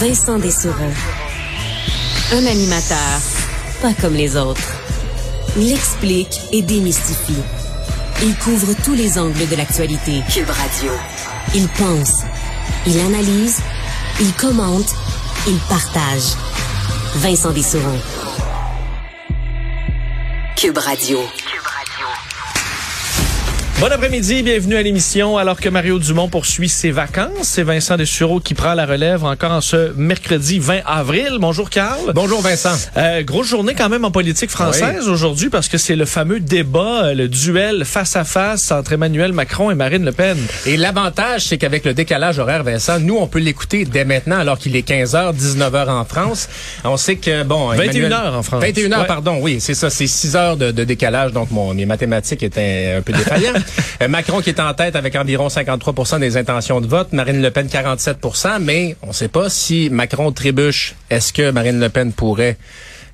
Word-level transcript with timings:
Vincent 0.00 0.38
Dessureau. 0.38 0.92
Un 2.32 2.46
animateur 2.46 3.20
pas 3.80 3.92
comme 4.00 4.14
les 4.14 4.36
autres. 4.36 4.72
Il 5.56 5.72
explique 5.72 6.40
et 6.52 6.62
démystifie. 6.62 7.42
Il 8.22 8.34
couvre 8.36 8.74
tous 8.84 8.94
les 8.94 9.18
angles 9.18 9.46
de 9.48 9.56
l'actualité. 9.56 10.22
Cube 10.32 10.48
Radio. 10.48 10.90
Il 11.54 11.68
pense, 11.68 12.22
il 12.86 12.98
analyse, 13.00 13.60
il 14.20 14.32
commente, 14.34 14.94
il 15.46 15.58
partage. 15.68 16.34
Vincent 17.16 17.52
Dessureau. 17.52 17.98
Cube 20.56 20.78
Radio. 20.78 21.20
Bon 23.80 23.90
après-midi, 23.90 24.42
bienvenue 24.44 24.76
à 24.76 24.82
l'émission. 24.82 25.36
Alors 25.36 25.60
que 25.60 25.68
Mario 25.68 25.98
Dumont 25.98 26.28
poursuit 26.28 26.68
ses 26.68 26.92
vacances, 26.92 27.30
c'est 27.42 27.64
Vincent 27.64 27.96
Dessureau 27.96 28.38
qui 28.38 28.54
prend 28.54 28.72
la 28.72 28.86
relève 28.86 29.24
encore 29.24 29.50
en 29.50 29.60
ce 29.60 29.92
mercredi 29.96 30.60
20 30.60 30.78
avril. 30.86 31.36
Bonjour 31.40 31.68
Carl. 31.68 32.12
Bonjour 32.14 32.40
Vincent. 32.40 32.74
Euh, 32.96 33.22
grosse 33.22 33.48
journée 33.48 33.74
quand 33.76 33.88
même 33.88 34.04
en 34.04 34.12
politique 34.12 34.50
française 34.50 35.08
aujourd'hui 35.08 35.50
parce 35.50 35.68
que 35.68 35.76
c'est 35.76 35.96
le 35.96 36.04
fameux 36.04 36.38
débat, 36.40 37.06
euh, 37.06 37.14
le 37.14 37.28
duel 37.28 37.84
face 37.84 38.14
à 38.16 38.24
face 38.24 38.70
entre 38.70 38.92
Emmanuel 38.92 39.32
Macron 39.32 39.70
et 39.72 39.74
Marine 39.74 40.04
Le 40.04 40.12
Pen. 40.12 40.38
Et 40.66 40.76
l'avantage, 40.76 41.46
c'est 41.46 41.58
qu'avec 41.58 41.84
le 41.84 41.94
décalage 41.94 42.38
horaire, 42.38 42.62
Vincent, 42.62 43.00
nous, 43.00 43.16
on 43.16 43.26
peut 43.26 43.40
l'écouter 43.40 43.84
dès 43.84 44.04
maintenant 44.04 44.38
alors 44.38 44.56
qu'il 44.56 44.76
est 44.76 44.88
15h, 44.88 45.36
19h 45.36 45.90
en 45.90 46.04
France. 46.04 46.48
On 46.84 46.96
sait 46.96 47.16
que, 47.16 47.42
bon... 47.42 47.74
21h 47.74 48.34
en 48.34 48.42
France. 48.42 48.62
21h, 48.62 49.00
ouais. 49.00 49.06
pardon, 49.06 49.38
oui, 49.40 49.58
c'est 49.60 49.74
ça. 49.74 49.90
C'est 49.90 50.06
6 50.06 50.36
heures 50.36 50.56
de, 50.56 50.70
de, 50.70 50.84
décalage, 50.84 51.32
donc 51.32 51.50
mon, 51.50 51.74
mes 51.74 51.86
mathématiques 51.86 52.44
étaient 52.44 52.94
un 52.98 53.02
peu 53.02 53.12
défaillantes. 53.12 53.56
Euh, 54.02 54.08
Macron 54.08 54.40
qui 54.40 54.50
est 54.50 54.60
en 54.60 54.72
tête 54.74 54.96
avec 54.96 55.14
environ 55.16 55.48
53% 55.48 56.20
des 56.20 56.36
intentions 56.36 56.80
de 56.80 56.86
vote, 56.86 57.12
Marine 57.12 57.42
Le 57.42 57.50
Pen 57.50 57.66
47% 57.66 58.58
mais 58.60 58.96
on 59.02 59.08
ne 59.08 59.12
sait 59.12 59.28
pas 59.28 59.48
si 59.50 59.88
Macron 59.90 60.32
trébuche. 60.32 60.94
Est-ce 61.10 61.32
que 61.32 61.50
Marine 61.50 61.80
Le 61.80 61.88
Pen 61.88 62.12
pourrait 62.12 62.56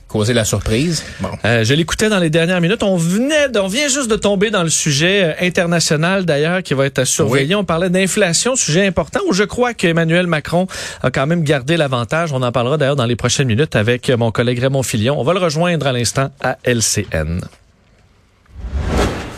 causer 0.08 0.34
la 0.34 0.44
surprise? 0.44 1.04
Bon. 1.20 1.28
Euh, 1.44 1.64
je 1.64 1.72
l'écoutais 1.74 2.08
dans 2.08 2.18
les 2.18 2.30
dernières 2.30 2.60
minutes. 2.60 2.82
On 2.82 2.96
venait, 2.96 3.56
on 3.56 3.68
vient 3.68 3.88
juste 3.88 4.10
de 4.10 4.16
tomber 4.16 4.50
dans 4.50 4.62
le 4.62 4.68
sujet 4.68 5.22
euh, 5.24 5.46
international 5.46 6.24
d'ailleurs 6.24 6.62
qui 6.62 6.74
va 6.74 6.86
être 6.86 7.04
surveillé. 7.04 7.54
Oui. 7.54 7.60
On 7.60 7.64
parlait 7.64 7.90
d'inflation, 7.90 8.56
sujet 8.56 8.86
important 8.86 9.20
où 9.28 9.32
je 9.32 9.44
crois 9.44 9.74
qu'Emmanuel 9.74 10.26
Macron 10.26 10.66
a 11.02 11.10
quand 11.10 11.26
même 11.26 11.44
gardé 11.44 11.76
l'avantage. 11.76 12.32
On 12.32 12.42
en 12.42 12.52
parlera 12.52 12.76
d'ailleurs 12.76 12.96
dans 12.96 13.06
les 13.06 13.16
prochaines 13.16 13.46
minutes 13.46 13.76
avec 13.76 14.10
mon 14.10 14.30
collègue 14.30 14.58
Raymond 14.58 14.82
Filion. 14.82 15.18
On 15.18 15.24
va 15.24 15.32
le 15.32 15.40
rejoindre 15.40 15.86
à 15.86 15.92
l'instant 15.92 16.30
à 16.40 16.58
LCN. 16.64 17.40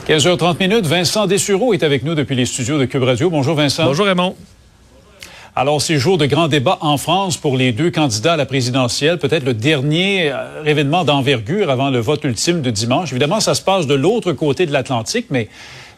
15h30 0.08 0.58
minutes, 0.58 0.86
Vincent 0.86 1.28
Dessureau 1.28 1.72
est 1.74 1.84
avec 1.84 2.02
nous 2.02 2.16
depuis 2.16 2.34
les 2.34 2.44
studios 2.44 2.76
de 2.76 2.86
Cube 2.86 3.04
Radio. 3.04 3.30
Bonjour 3.30 3.54
Vincent. 3.54 3.84
Bonjour 3.84 4.06
Raymond. 4.06 4.34
Alors, 5.54 5.80
c'est 5.80 5.96
jour 5.96 6.18
de 6.18 6.26
grand 6.26 6.48
débat 6.48 6.78
en 6.80 6.96
France 6.96 7.36
pour 7.36 7.56
les 7.56 7.70
deux 7.70 7.92
candidats 7.92 8.32
à 8.32 8.36
la 8.36 8.44
présidentielle, 8.44 9.18
peut-être 9.18 9.44
le 9.44 9.54
dernier 9.54 10.32
euh, 10.32 10.64
événement 10.64 11.04
d'envergure 11.04 11.70
avant 11.70 11.90
le 11.90 12.00
vote 12.00 12.24
ultime 12.24 12.62
de 12.62 12.70
dimanche. 12.70 13.12
Évidemment, 13.12 13.38
ça 13.38 13.54
se 13.54 13.62
passe 13.62 13.86
de 13.86 13.94
l'autre 13.94 14.32
côté 14.32 14.66
de 14.66 14.72
l'Atlantique, 14.72 15.26
mais 15.30 15.48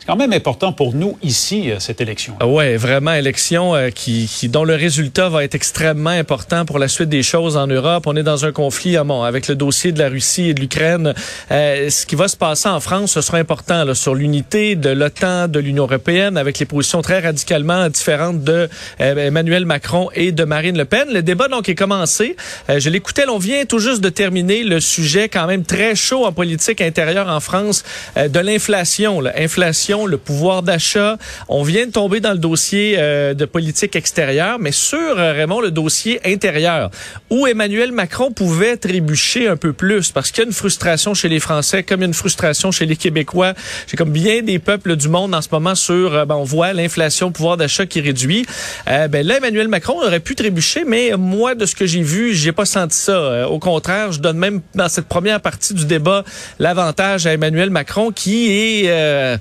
c'est 0.05 0.13
quand 0.13 0.19
même 0.19 0.35
important 0.35 0.75
pour 0.75 0.95
nous 0.95 1.17
ici, 1.23 1.71
euh, 1.71 1.77
cette 1.79 2.03
élection. 2.03 2.35
Oui, 2.45 2.77
vraiment, 2.77 3.15
élection 3.15 3.75
euh, 3.75 3.89
qui, 3.89 4.29
qui, 4.31 4.51
dont 4.51 4.65
le 4.65 4.75
résultat 4.75 5.31
va 5.31 5.45
être 5.45 5.55
extrêmement 5.55 6.11
important 6.11 6.67
pour 6.67 6.79
la 6.79 6.89
suite 6.89 7.09
des 7.09 7.23
choses 7.23 7.57
en 7.57 7.67
Europe. 7.67 8.07
On 8.07 8.15
est 8.15 8.23
dans 8.23 8.45
un 8.45 8.53
conflit 8.53 8.99
bon, 9.03 9.23
avec 9.23 9.49
le 9.49 9.55
dossier 9.55 9.93
de 9.93 9.99
la 9.99 10.11
Russie 10.11 10.51
et 10.51 10.55
de 10.55 10.61
l'Ukraine. 10.61 11.15
Euh, 11.51 11.89
ce 11.89 12.05
qui 12.05 12.17
va 12.17 12.29
se 12.29 12.37
passer 12.37 12.69
en 12.69 12.81
France, 12.81 13.13
ce 13.13 13.23
sera 13.23 13.39
important 13.39 13.83
là, 13.85 13.95
sur 13.95 14.15
l'unité 14.15 14.77
de 14.77 14.91
l'OTAN, 14.91 15.49
de 15.49 15.59
l'Union 15.59 15.85
européenne, 15.85 16.37
avec 16.37 16.59
les 16.59 16.67
positions 16.67 17.01
très 17.01 17.21
radicalement 17.21 17.89
différentes 17.89 18.45
de 18.45 18.69
euh, 19.01 19.27
Emmanuel 19.27 19.65
Macron 19.65 20.11
et 20.15 20.33
de 20.33 20.45
Marine 20.45 20.77
Le 20.77 20.85
Pen. 20.85 21.09
Le 21.15 21.23
débat 21.23 21.49
donc 21.49 21.71
est 21.71 21.75
commencé. 21.75 22.37
Euh, 22.69 22.79
je 22.79 22.91
l'écoutais, 22.91 23.25
on 23.27 23.39
vient 23.39 23.65
tout 23.65 23.79
juste 23.79 24.03
de 24.03 24.11
terminer 24.11 24.65
le 24.65 24.81
sujet 24.81 25.31
quand 25.31 25.47
même 25.47 25.65
très 25.65 25.95
chaud 25.95 26.27
en 26.27 26.33
politique 26.33 26.83
intérieure 26.83 27.29
en 27.29 27.41
France 27.41 27.85
de 28.17 28.39
l'inflation. 28.41 29.23
Inflation 29.35 29.94
le 30.07 30.19
pouvoir 30.19 30.63
d'achat. 30.63 31.17
On 31.49 31.63
vient 31.63 31.87
de 31.87 31.93
tomber 31.93 32.21
dans 32.21 32.33
le 32.33 32.39
dossier 32.39 32.97
euh, 32.99 33.35
de 33.35 33.45
politique 33.45 33.97
extérieure, 33.97 34.59
mais 34.59 34.73
sur, 34.73 34.99
euh, 34.99 35.33
Raymond, 35.33 35.61
le 35.61 35.71
dossier 35.71 36.21
intérieur, 36.25 36.91
où 37.31 37.47
Emmanuel 37.47 37.93
Macron 37.93 38.33
pouvait 38.33 38.77
trébucher 38.77 39.49
un 39.49 39.57
peu 39.57 39.73
plus, 39.73 40.11
parce 40.11 40.31
qu'il 40.31 40.43
y 40.43 40.45
a 40.45 40.47
une 40.47 40.53
frustration 40.53 41.15
chez 41.15 41.29
les 41.29 41.41
Français, 41.41 41.83
comme 41.83 42.01
il 42.01 42.03
y 42.03 42.05
a 42.05 42.09
une 42.09 42.15
frustration 42.15 42.71
chez 42.71 42.87
les 42.87 42.97
Québécois. 42.97 43.55
J'ai 43.87 43.97
comme 43.97 44.11
bien 44.11 44.43
des 44.43 44.59
peuples 44.59 44.97
du 44.97 45.09
monde 45.09 45.35
en 45.35 45.43
ce 45.43 45.49
moment 45.51 45.75
sur, 45.75 46.15
euh, 46.15 46.25
ben, 46.25 46.35
on 46.35 46.45
voit 46.45 46.73
l'inflation, 46.73 47.31
pouvoir 47.33 47.57
d'achat 47.57 47.87
qui 47.87 48.01
réduit. 48.01 48.47
Euh, 48.89 49.09
ben 49.09 49.27
là, 49.27 49.37
Emmanuel 49.39 49.69
Macron 49.69 50.03
aurait 50.03 50.21
pu 50.21 50.35
trébucher, 50.35 50.85
mais 50.87 51.13
moi, 51.17 51.55
de 51.55 51.67
ce 51.67 51.75
que 51.75 51.87
j'ai 51.87 52.03
vu, 52.03 52.35
j'ai 52.35 52.53
pas 52.53 52.65
senti 52.65 52.97
ça. 52.97 53.13
Euh, 53.13 53.47
au 53.47 53.59
contraire, 53.59 54.13
je 54.13 54.21
donne 54.21 54.39
même 54.39 54.61
dans 54.75 54.89
cette 54.89 55.07
première 55.07 55.41
partie 55.41 55.75
du 55.75 55.85
débat 55.85 56.25
l'avantage 56.59 57.27
à 57.27 57.33
Emmanuel 57.33 57.71
Macron, 57.71 58.11
qui 58.11 58.51
est 58.51 58.85
euh, 58.87 59.37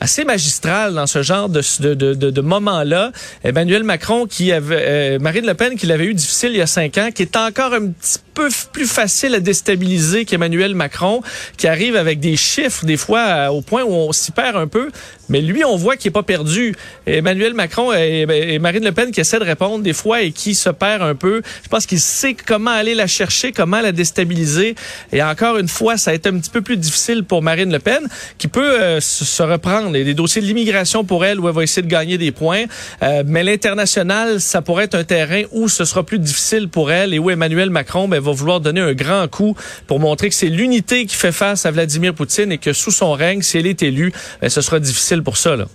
assez 0.00 0.24
magistral 0.24 0.94
dans 0.94 1.06
ce 1.06 1.22
genre 1.22 1.48
de, 1.48 1.62
de, 1.80 1.94
de, 1.94 2.30
de, 2.30 2.40
moment-là. 2.40 3.12
Emmanuel 3.44 3.84
Macron, 3.84 4.26
qui 4.26 4.52
avait 4.52 4.76
euh, 4.78 5.18
Marine 5.18 5.46
Le 5.46 5.54
Pen, 5.54 5.76
qui 5.76 5.86
l'avait 5.86 6.06
eu 6.06 6.14
difficile 6.14 6.50
il 6.50 6.58
y 6.58 6.62
a 6.62 6.66
cinq 6.66 6.98
ans, 6.98 7.10
qui 7.14 7.22
est 7.22 7.36
encore 7.36 7.72
un 7.72 7.88
petit 7.88 8.18
peu 8.34 8.48
plus 8.72 8.86
facile 8.86 9.34
à 9.34 9.40
déstabiliser 9.40 10.24
qu'Emmanuel 10.24 10.74
Macron, 10.74 11.22
qui 11.56 11.68
arrive 11.68 11.96
avec 11.96 12.20
des 12.20 12.36
chiffres 12.36 12.84
des 12.84 12.96
fois 12.96 13.20
euh, 13.20 13.48
au 13.48 13.62
point 13.62 13.82
où 13.82 13.92
on 13.92 14.12
s'y 14.12 14.32
perd 14.32 14.56
un 14.56 14.66
peu. 14.66 14.90
Mais 15.32 15.40
lui, 15.40 15.64
on 15.64 15.76
voit 15.76 15.96
qu'il 15.96 16.10
n'est 16.10 16.12
pas 16.12 16.22
perdu. 16.22 16.76
Emmanuel 17.06 17.54
Macron 17.54 17.90
et, 17.94 18.26
et, 18.28 18.58
Marine 18.58 18.84
Le 18.84 18.92
Pen 18.92 19.10
qui 19.10 19.20
essaient 19.20 19.38
de 19.38 19.44
répondre 19.44 19.82
des 19.82 19.94
fois 19.94 20.20
et 20.20 20.30
qui 20.30 20.54
se 20.54 20.68
perd 20.68 21.00
un 21.00 21.14
peu. 21.14 21.40
Je 21.62 21.68
pense 21.70 21.86
qu'il 21.86 22.00
sait 22.00 22.34
comment 22.34 22.70
aller 22.70 22.94
la 22.94 23.06
chercher, 23.06 23.50
comment 23.50 23.80
la 23.80 23.92
déstabiliser. 23.92 24.74
Et 25.10 25.22
encore 25.22 25.56
une 25.56 25.68
fois, 25.68 25.96
ça 25.96 26.10
a 26.10 26.14
été 26.14 26.28
un 26.28 26.38
petit 26.38 26.50
peu 26.50 26.60
plus 26.60 26.76
difficile 26.76 27.24
pour 27.24 27.40
Marine 27.40 27.72
Le 27.72 27.78
Pen, 27.78 28.06
qui 28.36 28.46
peut 28.46 28.78
euh, 28.78 29.00
se 29.00 29.42
reprendre. 29.42 29.88
A 29.88 30.04
des 30.04 30.12
dossiers 30.12 30.42
de 30.42 30.46
l'immigration 30.46 31.02
pour 31.02 31.24
elle 31.24 31.40
où 31.40 31.48
elle 31.48 31.54
va 31.54 31.62
essayer 31.62 31.82
de 31.82 31.90
gagner 31.90 32.18
des 32.18 32.30
points. 32.30 32.64
Euh, 33.02 33.22
mais 33.24 33.42
l'international, 33.42 34.38
ça 34.38 34.60
pourrait 34.60 34.84
être 34.84 34.96
un 34.96 35.04
terrain 35.04 35.44
où 35.50 35.70
ce 35.70 35.86
sera 35.86 36.02
plus 36.02 36.18
difficile 36.18 36.68
pour 36.68 36.92
elle 36.92 37.14
et 37.14 37.18
où 37.18 37.30
Emmanuel 37.30 37.70
Macron 37.70 38.06
ben, 38.06 38.20
va 38.20 38.32
vouloir 38.32 38.60
donner 38.60 38.82
un 38.82 38.92
grand 38.92 39.28
coup 39.28 39.56
pour 39.86 39.98
montrer 39.98 40.28
que 40.28 40.34
c'est 40.34 40.48
l'unité 40.48 41.06
qui 41.06 41.16
fait 41.16 41.32
face 41.32 41.64
à 41.64 41.70
Vladimir 41.70 42.12
Poutine 42.12 42.52
et 42.52 42.58
que 42.58 42.74
sous 42.74 42.90
son 42.90 43.12
règne, 43.12 43.40
si 43.40 43.56
elle 43.56 43.66
est 43.66 43.82
élue, 43.82 44.12
ben, 44.42 44.50
ce 44.50 44.60
sera 44.60 44.78
difficile 44.78 45.21
pour. 45.22 45.56
Là. 45.56 45.66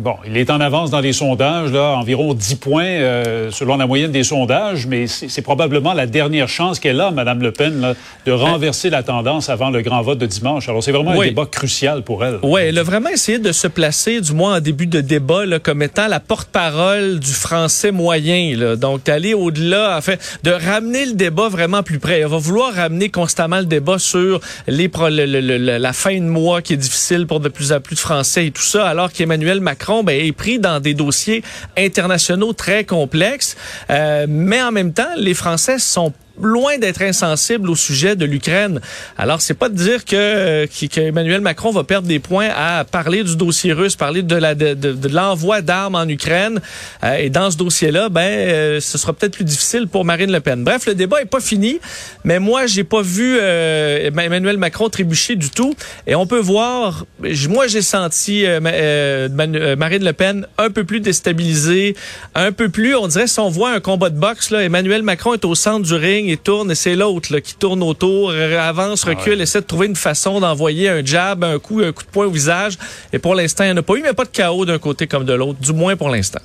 Bon, 0.00 0.16
il 0.26 0.38
est 0.38 0.48
en 0.48 0.60
avance 0.60 0.90
dans 0.90 1.00
les 1.00 1.12
sondages, 1.12 1.72
là, 1.72 1.90
environ 1.90 2.32
10 2.32 2.54
points 2.54 2.84
euh, 2.84 3.50
selon 3.50 3.76
la 3.76 3.86
moyenne 3.86 4.10
des 4.10 4.24
sondages, 4.24 4.86
mais 4.86 5.06
c'est 5.06 5.42
probablement 5.42 5.92
la 5.92 6.06
dernière 6.06 6.48
chance 6.48 6.80
qu'elle 6.80 6.98
a, 7.02 7.10
Mme 7.10 7.42
Le 7.42 7.52
Pen, 7.52 7.82
là, 7.82 7.92
de 8.24 8.32
renverser 8.32 8.88
la 8.88 9.02
tendance 9.02 9.50
avant 9.50 9.68
le 9.68 9.82
grand 9.82 10.00
vote 10.00 10.16
de 10.16 10.24
dimanche. 10.24 10.70
Alors, 10.70 10.82
c'est 10.82 10.92
vraiment 10.92 11.12
oui. 11.18 11.26
un 11.26 11.28
débat 11.28 11.44
crucial 11.44 12.02
pour 12.02 12.24
elle. 12.24 12.38
Oui, 12.42 12.62
elle 12.62 12.78
a 12.78 12.82
vraiment 12.82 13.10
essayé 13.10 13.38
de 13.38 13.52
se 13.52 13.66
placer, 13.66 14.22
du 14.22 14.32
moins 14.32 14.56
en 14.56 14.60
début 14.60 14.86
de 14.86 15.02
débat, 15.02 15.44
là, 15.44 15.58
comme 15.58 15.82
étant 15.82 16.06
la 16.06 16.18
porte-parole 16.18 17.20
du 17.20 17.32
français 17.32 17.92
moyen. 17.92 18.56
Là. 18.56 18.76
Donc, 18.76 19.04
d'aller 19.04 19.34
au-delà, 19.34 19.98
en 19.98 20.00
fait, 20.00 20.18
de 20.44 20.50
ramener 20.50 21.04
le 21.04 21.12
débat 21.12 21.50
vraiment 21.50 21.82
plus 21.82 21.98
près. 21.98 22.20
Elle 22.20 22.28
va 22.28 22.38
vouloir 22.38 22.72
ramener 22.72 23.10
constamment 23.10 23.58
le 23.58 23.66
débat 23.66 23.98
sur 23.98 24.40
les 24.66 24.88
pro 24.88 25.10
le, 25.10 25.26
le, 25.26 25.42
le, 25.42 25.76
la 25.76 25.92
fin 25.92 26.14
de 26.14 26.24
mois 26.24 26.62
qui 26.62 26.72
est 26.72 26.78
difficile 26.78 27.26
pour 27.26 27.40
de 27.40 27.50
plus 27.50 27.70
en 27.74 27.80
plus 27.80 27.96
de 27.96 28.00
Français 28.00 28.46
et 28.46 28.50
tout 28.50 28.62
ça, 28.62 28.88
alors 28.88 29.12
qu'Emmanuel 29.12 29.60
Macron 29.60 29.89
ben, 30.02 30.18
est 30.18 30.32
pris 30.32 30.58
dans 30.58 30.80
des 30.80 30.94
dossiers 30.94 31.42
internationaux 31.76 32.52
très 32.52 32.84
complexes. 32.84 33.56
Euh, 33.90 34.26
mais 34.28 34.62
en 34.62 34.72
même 34.72 34.92
temps, 34.92 35.12
les 35.16 35.34
Français 35.34 35.78
sont 35.78 36.12
loin 36.42 36.78
d'être 36.78 37.02
insensible 37.02 37.70
au 37.70 37.76
sujet 37.76 38.16
de 38.16 38.24
l'Ukraine. 38.24 38.80
Alors, 39.18 39.40
c'est 39.40 39.54
pas 39.54 39.68
de 39.68 39.74
dire 39.74 40.04
que, 40.04 40.66
que 40.66 41.00
Emmanuel 41.00 41.40
Macron 41.40 41.70
va 41.70 41.84
perdre 41.84 42.08
des 42.08 42.18
points 42.18 42.48
à 42.54 42.84
parler 42.84 43.24
du 43.24 43.36
dossier 43.36 43.72
russe, 43.72 43.96
parler 43.96 44.22
de 44.22 44.36
la 44.36 44.54
de, 44.54 44.74
de, 44.74 45.08
l'envoi 45.08 45.62
d'armes 45.62 45.94
en 45.94 46.08
Ukraine. 46.08 46.60
Euh, 47.04 47.16
et 47.16 47.30
dans 47.30 47.50
ce 47.50 47.56
dossier-là, 47.56 48.08
ben, 48.08 48.20
euh, 48.20 48.80
ce 48.80 48.98
sera 48.98 49.12
peut-être 49.12 49.34
plus 49.34 49.44
difficile 49.44 49.86
pour 49.86 50.04
Marine 50.04 50.32
Le 50.32 50.40
Pen. 50.40 50.64
Bref, 50.64 50.86
le 50.86 50.94
débat 50.94 51.22
est 51.22 51.26
pas 51.26 51.40
fini, 51.40 51.80
mais 52.24 52.38
moi, 52.38 52.66
j'ai 52.66 52.84
pas 52.84 53.02
vu 53.02 53.38
euh, 53.40 54.08
Emmanuel 54.08 54.58
Macron 54.58 54.88
trébucher 54.88 55.36
du 55.36 55.50
tout. 55.50 55.74
Et 56.06 56.14
on 56.14 56.26
peut 56.26 56.38
voir, 56.38 57.06
moi, 57.48 57.66
j'ai 57.66 57.82
senti 57.82 58.44
Marine 58.60 60.04
Le 60.04 60.12
Pen 60.12 60.46
un 60.58 60.70
peu 60.70 60.84
plus 60.84 61.00
déstabilisée, 61.00 61.96
un 62.34 62.52
peu 62.52 62.68
plus, 62.68 62.94
on 62.96 63.08
dirait, 63.08 63.26
si 63.26 63.40
on 63.40 63.48
voit 63.48 63.72
un 63.72 63.80
combat 63.80 64.10
de 64.10 64.18
boxe, 64.18 64.50
là, 64.50 64.62
Emmanuel 64.62 65.02
Macron 65.02 65.34
est 65.34 65.44
au 65.44 65.54
centre 65.54 65.86
du 65.86 65.94
ring 65.94 66.29
il 66.30 66.38
tourne 66.38 66.70
et 66.70 66.74
c'est 66.74 66.96
l'autre 66.96 67.38
qui 67.38 67.54
tourne 67.54 67.82
autour, 67.82 68.32
avance, 68.32 69.04
recule, 69.04 69.32
ah 69.32 69.36
ouais. 69.36 69.42
essaie 69.42 69.60
de 69.60 69.66
trouver 69.66 69.86
une 69.86 69.96
façon 69.96 70.40
d'envoyer 70.40 70.88
un 70.88 71.04
jab, 71.04 71.44
un 71.44 71.58
coup, 71.58 71.80
un 71.80 71.92
coup 71.92 72.04
de 72.04 72.10
poing 72.10 72.26
au 72.26 72.30
visage. 72.30 72.78
Et 73.12 73.18
pour 73.18 73.34
l'instant, 73.34 73.64
il 73.64 73.68
n'y 73.68 73.72
en 73.74 73.78
a 73.78 73.82
pas 73.82 73.94
eu, 73.94 74.02
mais 74.02 74.12
pas 74.12 74.24
de 74.24 74.30
chaos 74.30 74.64
d'un 74.64 74.78
côté 74.78 75.06
comme 75.06 75.24
de 75.24 75.32
l'autre, 75.32 75.60
du 75.60 75.72
moins 75.72 75.96
pour 75.96 76.08
l'instant. 76.08 76.40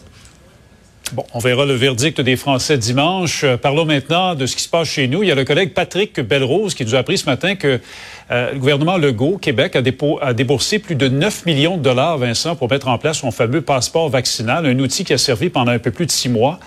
Bon, 1.14 1.24
on 1.34 1.40
verra 1.40 1.66
le 1.66 1.76
verdict 1.76 2.20
des 2.20 2.36
Français 2.36 2.80
dimanche. 2.80 3.44
Euh, 3.44 3.58
parlons 3.58 3.86
maintenant 3.86 4.34
de 4.34 4.48
ce 4.48 4.56
qui 4.56 4.64
se 4.64 4.70
passe 4.70 4.88
chez 4.88 5.08
nous. 5.08 5.22
Il 5.22 5.30
y 5.30 5.32
a 5.32 5.36
le 5.36 5.46
collègue 5.46 5.72
Patrick 5.74 6.20
Belrose 6.20 6.74
qui 6.74 6.84
nous 6.84 6.96
a 6.96 6.98
appris 6.98 7.20
ce 7.20 7.28
matin 7.28 7.56
que 7.56 7.80
euh, 8.31 8.52
le 8.52 8.58
gouvernement 8.58 8.98
Legault, 8.98 9.38
Québec, 9.38 9.76
a, 9.76 9.84
dépo, 9.84 10.18
a, 10.20 10.34
déboursé 10.34 10.80
plus 10.80 10.96
de 10.96 11.08
9 11.08 11.46
millions 11.46 11.78
de 11.78 11.84
dollars, 11.84 12.18
Vincent, 12.18 12.56
pour 12.56 12.72
mettre 12.72 12.88
en 12.88 12.98
place 12.98 13.20
son 13.20 13.30
fameux 13.30 13.62
passeport 13.62 14.10
vaccinal, 14.10 14.66
un 14.66 14.80
outil 14.80 15.04
qui 15.04 15.14
a 15.14 15.20
servi 15.20 15.50
pendant 15.50 15.72
un 15.72 15.80
peu 15.80 15.92
plus 15.92 16.08
de 16.08 16.12
six 16.12 16.28
mois. 16.28 16.60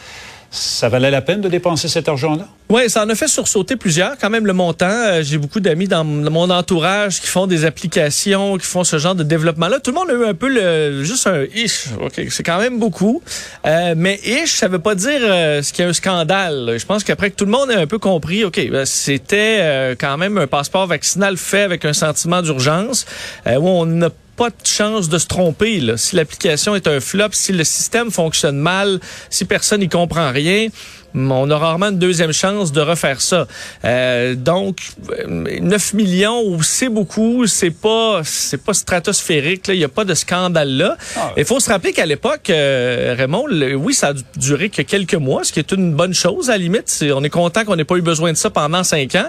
ça 0.53 0.89
valait 0.89 1.11
la 1.11 1.21
peine 1.21 1.41
de 1.41 1.49
dépenser 1.49 1.89
cet 1.89 2.09
argent-là? 2.09 2.47
Oui, 2.71 2.91
ça 2.91 3.03
en 3.03 3.09
a 3.09 3.15
fait 3.15 3.29
sursauter 3.29 3.77
plusieurs, 3.77 4.19
quand 4.19 4.29
même 4.29 4.45
le 4.45 4.53
montant. 4.53 4.91
Euh, 4.91 5.23
j'ai 5.23 5.39
beaucoup 5.39 5.59
d'amis 5.59 5.89
dans 5.89 6.05
mon 6.05 6.51
entourage 6.51 7.19
qui 7.19 7.27
font 7.27 7.47
des 7.47 7.65
applications, 7.65 8.59
qui 8.59 8.67
font 8.67 8.85
ce 8.85 8.99
genre 8.99 9.15
de 9.15 9.23
développement-là. 9.23 9.81
Tout 9.81 9.91
le 9.91 9.95
monde 9.95 10.11
a 10.11 10.13
eu 10.13 10.29
un 10.29 10.35
peu 10.35 10.49
le 10.49 11.03
juste 11.03 11.27
un 11.27 11.45
ish. 11.55 11.87
Ok, 11.99 12.21
c'est 12.29 12.43
quand 12.43 12.59
même 12.59 12.79
beaucoup. 12.79 13.23
Euh, 13.67 13.95
mais 13.97 14.21
ish, 14.23 14.57
ça 14.57 14.69
veut 14.69 14.81
pas 14.81 14.95
dire 14.95 15.21
euh, 15.23 15.63
ce 15.63 15.73
qu'il 15.73 15.83
y 15.83 15.87
a 15.87 15.89
un 15.89 15.95
scandale. 15.95 16.75
Je 16.79 16.85
pense 16.85 17.05
qu'après 17.05 17.31
que 17.31 17.37
tout 17.37 17.47
le 17.47 17.53
monde 17.53 17.71
ait 17.71 17.75
un 17.75 17.87
peu 17.87 17.99
compris, 17.99 18.45
ok, 18.45 18.61
ben, 18.71 18.85
c'était 18.85 19.97
quand 19.99 20.19
même 20.19 20.37
un 20.37 20.47
passeport 20.47 20.87
vaccinal 20.87 21.39
fait 21.39 21.63
avec 21.63 21.87
un 21.87 21.95
sentiment 21.95 22.43
d'urgence 22.43 23.07
où 23.47 23.67
on 23.67 23.87
n'a 23.87 24.11
pas 24.39 24.51
de 24.51 24.67
chance 24.67 25.09
de 25.09 25.19
se 25.19 25.27
tromper. 25.27 25.81
Là. 25.81 25.97
Si 25.97 26.15
l'application 26.15 26.77
est 26.77 26.87
un 26.87 27.01
flop, 27.01 27.31
si 27.33 27.53
le 27.53 27.65
système 27.65 28.11
fonctionne 28.13 28.57
mal, 28.57 29.01
si 29.31 29.45
personne 29.45 29.81
n'y 29.81 29.89
comprend 29.89 30.31
rien, 30.31 30.69
on 31.15 31.51
a 31.51 31.57
rarement 31.57 31.89
une 31.89 31.99
deuxième 31.99 32.33
chance 32.33 32.73
de 32.73 32.81
refaire 32.81 33.21
ça. 33.21 33.47
Euh, 33.85 34.35
donc, 34.35 34.91
9 35.29 35.95
millions, 35.95 36.59
c'est 36.63 36.89
beaucoup, 36.89 37.47
c'est 37.47 37.71
pas 37.71 38.21
c'est 38.25 38.63
pas 38.63 38.75
stratosphérique, 38.75 39.69
il 39.69 39.79
n'y 39.79 39.85
a 39.85 39.89
pas 39.89 40.05
de 40.05 40.15
scandale 40.15 40.77
là. 40.77 40.97
Ah 41.17 41.33
Il 41.37 41.45
faut 41.45 41.61
se 41.61 41.71
rappeler 41.71 41.93
qu'à 41.93 42.07
l'époque, 42.07 42.51
euh, 42.51 43.15
Raymond, 43.17 43.47
oui, 43.77 43.95
ça 43.95 44.09
a 44.09 44.13
duré 44.37 44.69
que 44.69 44.83
quelques 44.83 45.15
mois, 45.15 45.45
ce 45.45 45.53
qui 45.53 45.59
est 45.59 45.73
une 45.73 45.95
bonne 45.95 46.15
chose 46.15 46.51
à 46.51 46.53
la 46.53 46.59
limite. 46.59 47.05
on 47.15 47.25
est 47.25 47.31
content 47.31 47.65
qu'on 47.65 47.77
n'ait 47.77 47.85
pas 47.85 47.97
eu 47.97 48.03
besoin 48.03 48.33
de 48.33 48.37
ça 48.37 48.51
pendant 48.51 48.85
cinq 48.85 49.15
ans. 49.15 49.29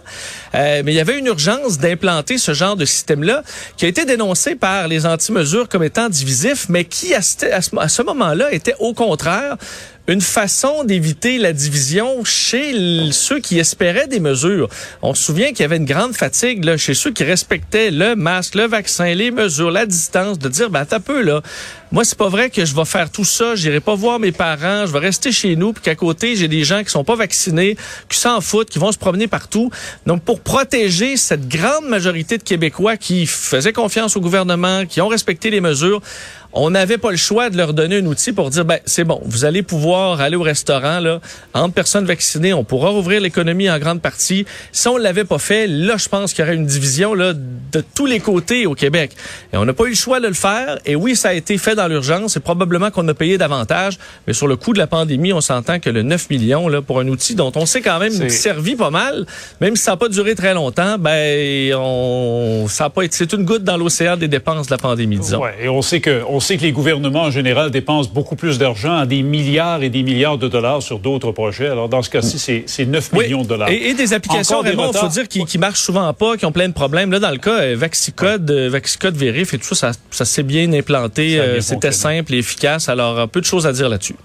Euh, 0.55 0.81
mais 0.83 0.93
il 0.93 0.95
y 0.95 0.99
avait 0.99 1.17
une 1.17 1.27
urgence 1.27 1.77
d'implanter 1.77 2.37
ce 2.37 2.53
genre 2.53 2.75
de 2.75 2.85
système-là 2.85 3.43
qui 3.77 3.85
a 3.85 3.87
été 3.87 4.05
dénoncé 4.05 4.55
par 4.55 4.87
les 4.87 5.05
anti-mesures 5.05 5.69
comme 5.69 5.83
étant 5.83 6.09
divisif, 6.09 6.67
mais 6.69 6.85
qui, 6.85 7.13
à 7.13 7.21
ce 7.21 8.01
moment-là, 8.03 8.51
était 8.51 8.75
au 8.79 8.93
contraire 8.93 9.57
une 10.09 10.21
façon 10.21 10.83
d'éviter 10.83 11.37
la 11.37 11.53
division 11.53 12.23
chez 12.23 13.11
ceux 13.11 13.39
qui 13.39 13.59
espéraient 13.59 14.07
des 14.07 14.19
mesures. 14.19 14.67
On 15.03 15.13
se 15.13 15.23
souvient 15.23 15.49
qu'il 15.49 15.59
y 15.59 15.63
avait 15.63 15.77
une 15.77 15.85
grande 15.85 16.15
fatigue 16.15 16.65
là, 16.65 16.77
chez 16.77 16.95
ceux 16.95 17.11
qui 17.11 17.23
respectaient 17.23 17.91
le 17.91 18.15
masque, 18.15 18.55
le 18.55 18.65
vaccin, 18.65 19.13
les 19.13 19.29
mesures, 19.29 19.69
la 19.69 19.85
distance, 19.85 20.39
de 20.39 20.49
dire, 20.49 20.71
ben, 20.71 20.83
t'as 20.83 20.99
peu, 20.99 21.21
là. 21.21 21.43
Moi, 21.91 22.03
c'est 22.03 22.17
pas 22.17 22.29
vrai 22.29 22.49
que 22.49 22.65
je 22.65 22.75
vais 22.75 22.85
faire 22.85 23.11
tout 23.11 23.25
ça, 23.25 23.55
j'irai 23.55 23.79
pas 23.79 23.95
voir 23.95 24.19
mes 24.19 24.31
parents, 24.31 24.85
je 24.85 24.91
vais 24.91 24.99
rester 24.99 25.31
chez 25.31 25.55
nous, 25.55 25.73
puis 25.73 25.83
qu'à 25.83 25.95
côté, 25.95 26.35
j'ai 26.35 26.47
des 26.47 26.63
gens 26.63 26.83
qui 26.83 26.89
sont 26.89 27.03
pas 27.03 27.15
vaccinés, 27.15 27.77
qui 28.09 28.17
s'en 28.17 28.41
foutent, 28.41 28.69
qui 28.69 28.77
vont 28.77 28.91
se 28.91 28.97
promener 28.97 29.27
partout. 29.27 29.71
Donc, 30.05 30.23
pour 30.23 30.41
protéger 30.41 31.17
cette 31.17 31.47
grande 31.47 31.85
majorité 31.87 32.37
de 32.37 32.43
Québécois 32.43 32.97
qui 32.97 33.25
faisaient 33.25 33.73
confiance 33.73 34.15
au 34.15 34.21
gouvernement, 34.21 34.85
qui 34.85 35.01
ont 35.01 35.07
respecté 35.07 35.49
les 35.49 35.61
mesures, 35.61 36.01
on 36.53 36.71
n'avait 36.71 36.97
pas 36.97 37.11
le 37.11 37.17
choix 37.17 37.49
de 37.49 37.57
leur 37.57 37.73
donner 37.73 37.97
un 37.97 38.05
outil 38.05 38.31
pour 38.31 38.49
dire, 38.49 38.65
ben, 38.65 38.79
c'est 38.85 39.03
bon, 39.03 39.21
vous 39.25 39.45
allez 39.45 39.61
pouvoir 39.61 40.19
aller 40.21 40.35
au 40.35 40.41
restaurant, 40.41 40.99
là, 40.99 41.19
entre 41.53 41.73
personnes 41.73 42.05
vaccinées, 42.05 42.53
on 42.53 42.63
pourra 42.63 42.89
rouvrir 42.89 43.21
l'économie 43.21 43.69
en 43.69 43.77
grande 43.77 44.01
partie. 44.01 44.45
Si 44.71 44.87
on 44.87 44.97
l'avait 44.97 45.25
pas 45.25 45.37
fait, 45.37 45.67
là, 45.67 45.97
je 45.97 46.09
pense 46.09 46.33
qu'il 46.33 46.43
y 46.43 46.47
aurait 46.47 46.55
une 46.55 46.65
division, 46.65 47.13
là, 47.13 47.33
de 47.33 47.83
tous 47.95 48.05
les 48.05 48.19
côtés 48.19 48.65
au 48.65 48.73
Québec. 48.73 49.11
Et 49.53 49.57
on 49.57 49.65
n'a 49.65 49.73
pas 49.73 49.85
eu 49.85 49.89
le 49.89 49.95
choix 49.95 50.19
de 50.19 50.27
le 50.27 50.33
faire. 50.33 50.79
Et 50.85 50.95
oui, 50.95 51.15
ça 51.15 51.29
a 51.29 51.33
été 51.33 51.57
fait 51.57 51.75
dans 51.75 51.87
l'urgence. 51.87 52.35
Et 52.37 52.39
probablement 52.39 52.91
qu'on 52.91 53.07
a 53.07 53.13
payé 53.13 53.37
davantage. 53.37 53.97
Mais 54.27 54.33
sur 54.33 54.47
le 54.47 54.55
coût 54.55 54.73
de 54.73 54.79
la 54.79 54.87
pandémie, 54.87 55.33
on 55.33 55.41
s'entend 55.41 55.79
que 55.79 55.89
le 55.89 56.01
9 56.01 56.29
millions, 56.29 56.67
là, 56.67 56.81
pour 56.81 56.99
un 56.99 57.07
outil 57.07 57.35
dont 57.35 57.51
on 57.55 57.65
sait 57.65 57.81
quand 57.81 57.99
même 57.99 58.29
servi 58.29 58.75
pas 58.75 58.89
mal, 58.89 59.25
même 59.61 59.75
si 59.75 59.83
ça 59.83 59.91
n'a 59.91 59.97
pas 59.97 60.09
duré 60.09 60.35
très 60.35 60.53
longtemps, 60.53 60.97
ben, 60.97 61.73
on, 61.75 62.65
ça 62.67 62.85
a 62.85 62.89
pas 62.89 63.03
été, 63.03 63.15
c'est 63.15 63.33
une 63.33 63.45
goutte 63.45 63.63
dans 63.63 63.77
l'océan 63.77 64.17
des 64.17 64.27
dépenses 64.27 64.67
de 64.67 64.71
la 64.71 64.77
pandémie, 64.77 65.19
disons. 65.19 65.41
Ouais, 65.41 65.55
et 65.61 65.69
on 65.69 65.81
sait 65.81 66.01
que, 66.01 66.23
on 66.27 66.38
sait 66.39 66.57
que 66.57 66.63
les 66.63 66.71
gouvernements 66.71 67.23
en 67.23 67.31
général 67.31 67.71
dépensent 67.71 68.09
beaucoup 68.13 68.35
plus 68.35 68.57
d'argent, 68.57 69.05
des 69.05 69.23
milliards 69.23 69.83
et 69.83 69.89
des 69.89 70.03
milliards 70.03 70.37
de 70.37 70.47
dollars 70.47 70.81
sur 70.81 70.99
d'autres 70.99 71.31
projets. 71.31 71.67
Alors 71.67 71.89
dans 71.89 72.01
ce 72.01 72.09
cas-ci, 72.09 72.63
c'est 72.65 72.85
9 72.85 73.13
millions 73.13 73.43
de 73.43 73.47
dollars. 73.47 73.69
Et, 73.69 73.93
des 73.93 74.13
applications, 74.13 74.63
il 74.63 74.71
faut 74.71 75.07
dire, 75.07 75.27
qui, 75.27 75.43
qui 75.45 75.57
marchent 75.57 75.81
souvent 75.81 76.13
pas, 76.13 76.37
qui 76.37 76.45
ont 76.45 76.51
plein 76.51 76.67
de 76.67 76.73
problèmes. 76.73 77.11
Là, 77.11 77.19
dans 77.19 77.31
le 77.31 77.37
cas, 77.37 77.59
euh, 77.59 77.75
Vaxicode, 77.77 78.49
euh, 78.49 78.69
Vaxicode 78.69 79.15
Vérif 79.15 79.53
et 79.53 79.57
tout 79.57 79.75
ça, 79.75 79.91
ça, 80.11 80.25
s'est 80.25 80.43
bien 80.43 80.71
implanté. 80.73 81.39
Euh, 81.39 81.61
c'était 81.61 81.91
simple 81.91 82.33
et 82.33 82.37
efficace. 82.37 82.89
Alors, 82.89 83.27
peu 83.27 83.41
de 83.41 83.45
choses 83.45 83.67
à 83.67 83.73
dire 83.73 83.89
là-dessus. 83.89 84.15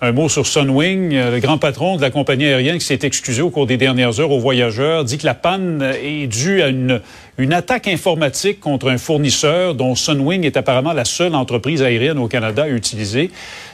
Un 0.00 0.12
mot 0.12 0.28
sur 0.28 0.46
Sunwing, 0.46 1.12
le 1.14 1.38
grand 1.38 1.56
patron 1.56 1.96
de 1.96 2.02
la 2.02 2.10
compagnie 2.10 2.44
aérienne 2.44 2.78
qui 2.78 2.84
s'est 2.84 2.98
excusé 3.02 3.40
au 3.40 3.48
cours 3.48 3.66
des 3.66 3.78
dernières 3.78 4.20
heures 4.20 4.30
aux 4.30 4.40
voyageurs, 4.40 5.04
dit 5.04 5.16
que 5.16 5.24
la 5.24 5.34
panne 5.34 5.82
est 6.02 6.26
due 6.26 6.60
à 6.60 6.68
une 6.68 7.00
une 7.36 7.52
attaque 7.52 7.88
informatique 7.88 8.60
contre 8.60 8.88
un 8.88 8.98
fournisseur 8.98 9.74
dont 9.74 9.94
Sunwing 9.94 10.44
est 10.44 10.56
apparemment 10.56 10.92
la 10.92 11.04
seule 11.04 11.34
entreprise 11.34 11.82
aérienne 11.82 12.18
au 12.18 12.28
Canada 12.28 12.64
à 12.64 12.68
utiliser. 12.68 13.30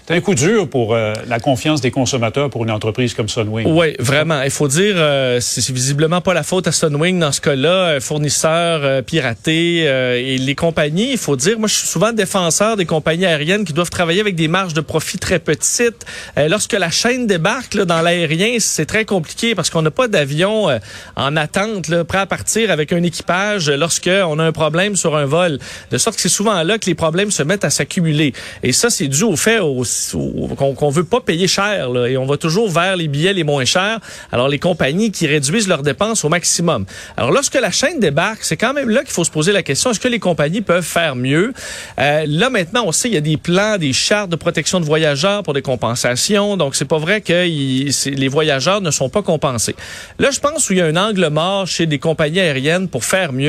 C'est 0.07 0.17
un 0.17 0.21
coup 0.23 0.35
dur 0.35 0.69
pour 0.69 0.95
euh, 0.95 1.13
la 1.29 1.39
confiance 1.39 1.81
des 1.81 1.91
consommateurs 1.91 2.51
pour 2.51 2.65
une 2.65 2.71
entreprise 2.71 3.15
comme 3.15 3.29
Sunwing. 3.29 3.67
Oui, 3.69 3.95
vraiment. 3.99 4.43
Il 4.43 4.51
faut 4.51 4.67
dire, 4.67 4.95
euh, 4.97 5.39
c'est 5.41 5.71
visiblement 5.71 6.21
pas 6.21 6.35
la 6.35 6.43
faute 6.43 6.67
à 6.67 6.73
Sunwing 6.73 7.19
dans 7.19 7.33
ce 7.33 7.41
cas-là, 7.43 8.01
fournisseur 8.01 8.81
euh, 8.83 9.03
piraté 9.03 9.81
et 9.81 10.39
les 10.39 10.55
compagnies. 10.55 11.13
Il 11.13 11.19
faut 11.19 11.37
dire, 11.37 11.59
moi, 11.59 11.69
je 11.69 11.75
suis 11.75 11.87
souvent 11.87 12.13
défenseur 12.13 12.77
des 12.77 12.87
compagnies 12.87 13.27
aériennes 13.27 13.65
qui 13.65 13.73
doivent 13.73 13.91
travailler 13.91 14.21
avec 14.21 14.35
des 14.37 14.49
marges 14.49 14.75
de 14.75 14.81
profit 14.81 15.19
très 15.19 15.39
petites. 15.39 16.05
lorsque 16.37 16.73
la 16.73 16.91
chaîne 16.91 17.27
débarque 17.27 17.77
dans 17.77 18.01
l'aérien, 18.01 18.57
c'est 18.59 18.87
très 18.87 19.05
compliqué 19.05 19.55
parce 19.55 19.71
qu'on 19.71 19.83
n'a 19.83 19.91
pas 19.91 20.09
d'avion 20.09 20.69
en 21.17 21.37
attente, 21.37 22.03
prêt 22.05 22.19
à 22.19 22.27
partir 22.27 22.71
avec 22.71 22.93
un 22.93 23.03
équipage 23.03 23.50
lorsqu'on 23.59 24.39
a 24.39 24.45
un 24.45 24.53
problème 24.53 24.97
sur 24.97 25.17
un 25.17 25.27
vol. 25.27 25.59
De 25.91 25.99
sorte 25.99 26.17
que 26.17 26.23
c'est 26.23 26.29
souvent 26.29 26.63
là 26.63 26.79
que 26.79 26.87
les 26.87 26.95
problèmes 26.95 27.31
se 27.31 27.43
mettent 27.43 27.65
à 27.65 27.71
s'accumuler. 27.71 28.33
Et 28.63 28.73
ça, 28.73 28.91
c'est 28.91 29.09
dû 29.09 29.25
au 29.25 29.37
fait 29.37 29.59
qu'on 29.59 30.91
veut 30.91 31.05
pas 31.05 31.21
payer 31.21 31.49
cher. 31.49 31.91
Là, 31.91 32.07
et 32.09 32.17
on 32.17 32.27
va 32.27 32.37
toujours 32.37 32.71
vers 32.71 32.97
les 32.97 33.09
billets 33.09 33.33
les 33.33 33.45
moins 33.45 33.65
chers. 33.65 34.01
Alors, 34.33 34.49
les 34.49 34.59
compagnies 34.59 35.11
qui 35.11 35.27
réduisent 35.27 35.69
leurs 35.69 35.83
dépenses 35.83 36.25
au 36.25 36.29
maximum. 36.29 36.87
Alors, 37.17 37.31
lorsque 37.31 37.55
la 37.55 37.71
chaîne 37.71 38.01
débarque, 38.01 38.43
c'est 38.43 38.57
quand 38.57 38.73
même 38.73 38.89
là 38.89 39.01
qu'il 39.01 39.13
faut 39.13 39.25
se 39.25 39.31
poser 39.31 39.53
la 39.53 39.63
question, 39.63 39.91
est-ce 39.91 40.01
que 40.01 40.09
les 40.09 40.19
compagnies 40.19 40.61
peuvent 40.61 40.85
faire 40.85 41.17
mieux? 41.17 41.53
Euh, 41.99 42.25
là, 42.27 42.51
maintenant, 42.51 42.85
on 42.87 42.93
sait 42.93 43.09
qu'il 43.09 43.15
y 43.15 43.19
a 43.19 43.23
des 43.23 43.37
plans, 43.37 43.79
des 43.79 43.93
chartes 43.93 44.31
de 44.31 44.37
protection 44.37 44.81
de 44.81 44.85
voyageurs 44.85 45.43
pour 45.43 45.55
des 45.55 45.63
compensations. 45.63 46.57
Donc, 46.57 46.75
c'est 46.75 46.85
pas 46.85 46.99
vrai 46.99 47.21
que 47.21 47.45
les 47.45 48.29
voyageurs 48.29 48.81
ne 48.81 48.91
sont 48.91 49.09
pas 49.09 49.23
compensés. 49.23 49.77
Là, 50.19 50.31
je 50.31 50.41
pense 50.41 50.67
qu'il 50.67 50.77
y 50.77 50.81
a 50.81 50.87
un 50.87 50.97
angle 50.97 51.29
mort 51.29 51.67
chez 51.67 51.87
des 51.87 51.99
compagnies 51.99 52.41
aériennes 52.41 52.89
pour 52.89 53.05
faire 53.05 53.33
mieux 53.33 53.40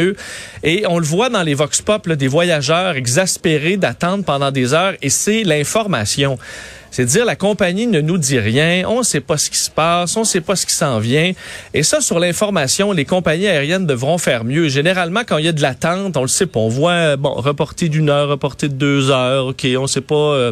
Et 0.64 0.86
on 0.88 1.00
le 1.00 1.06
voit 1.06 1.30
dans 1.30 1.44
les 1.44 1.54
vox 1.54 1.82
pop, 1.82 2.10
des 2.10 2.28
voyageurs 2.28 2.96
exaspérés 2.96 3.78
d'attendre 3.78 4.24
pendant 4.24 4.52
des 4.52 4.74
heures, 4.74 4.94
et 5.02 5.10
c'est 5.10 5.44
l'information. 5.44 6.38
C'est 6.92 7.06
dire 7.06 7.24
la 7.24 7.38
compagnie 7.38 7.88
ne 7.88 8.02
nous 8.02 8.18
dit 8.18 8.38
rien, 8.38 8.84
on 8.86 9.00
ne 9.00 9.04
sait 9.04 9.22
pas 9.22 9.38
ce 9.38 9.50
qui 9.50 9.58
se 9.58 9.72
passe, 9.72 10.18
on 10.18 10.22
ne 10.22 10.26
sait 10.26 10.42
pas 10.42 10.58
ce 10.58 10.66
qui 10.66 10.74
s'en 10.74 11.00
vient. 11.00 11.32
Et 11.74 11.84
ça, 11.84 12.02
sur 12.02 12.20
l'information, 12.20 12.92
les 12.92 13.06
compagnies 13.06 13.48
aériennes 13.48 13.88
devront 13.88 14.18
faire 14.18 14.44
mieux. 14.44 14.68
Généralement, 14.68 15.22
quand 15.26 15.38
il 15.38 15.46
y 15.46 15.48
a 15.48 15.54
de 15.54 15.62
l'attente, 15.62 16.18
on 16.18 16.22
le 16.22 16.28
sait 16.28 16.48
pas. 16.48 16.60
On 16.60 16.68
voit, 16.68 17.16
bon, 17.16 17.34
reporter 17.34 17.88
d'une 17.88 18.10
heure, 18.10 18.28
reporter 18.28 18.68
de 18.68 18.74
deux 18.74 19.10
heures, 19.10 19.48
OK, 19.48 19.66
on 19.78 19.88
sait 19.88 20.02
pas... 20.02 20.16
Euh, 20.16 20.52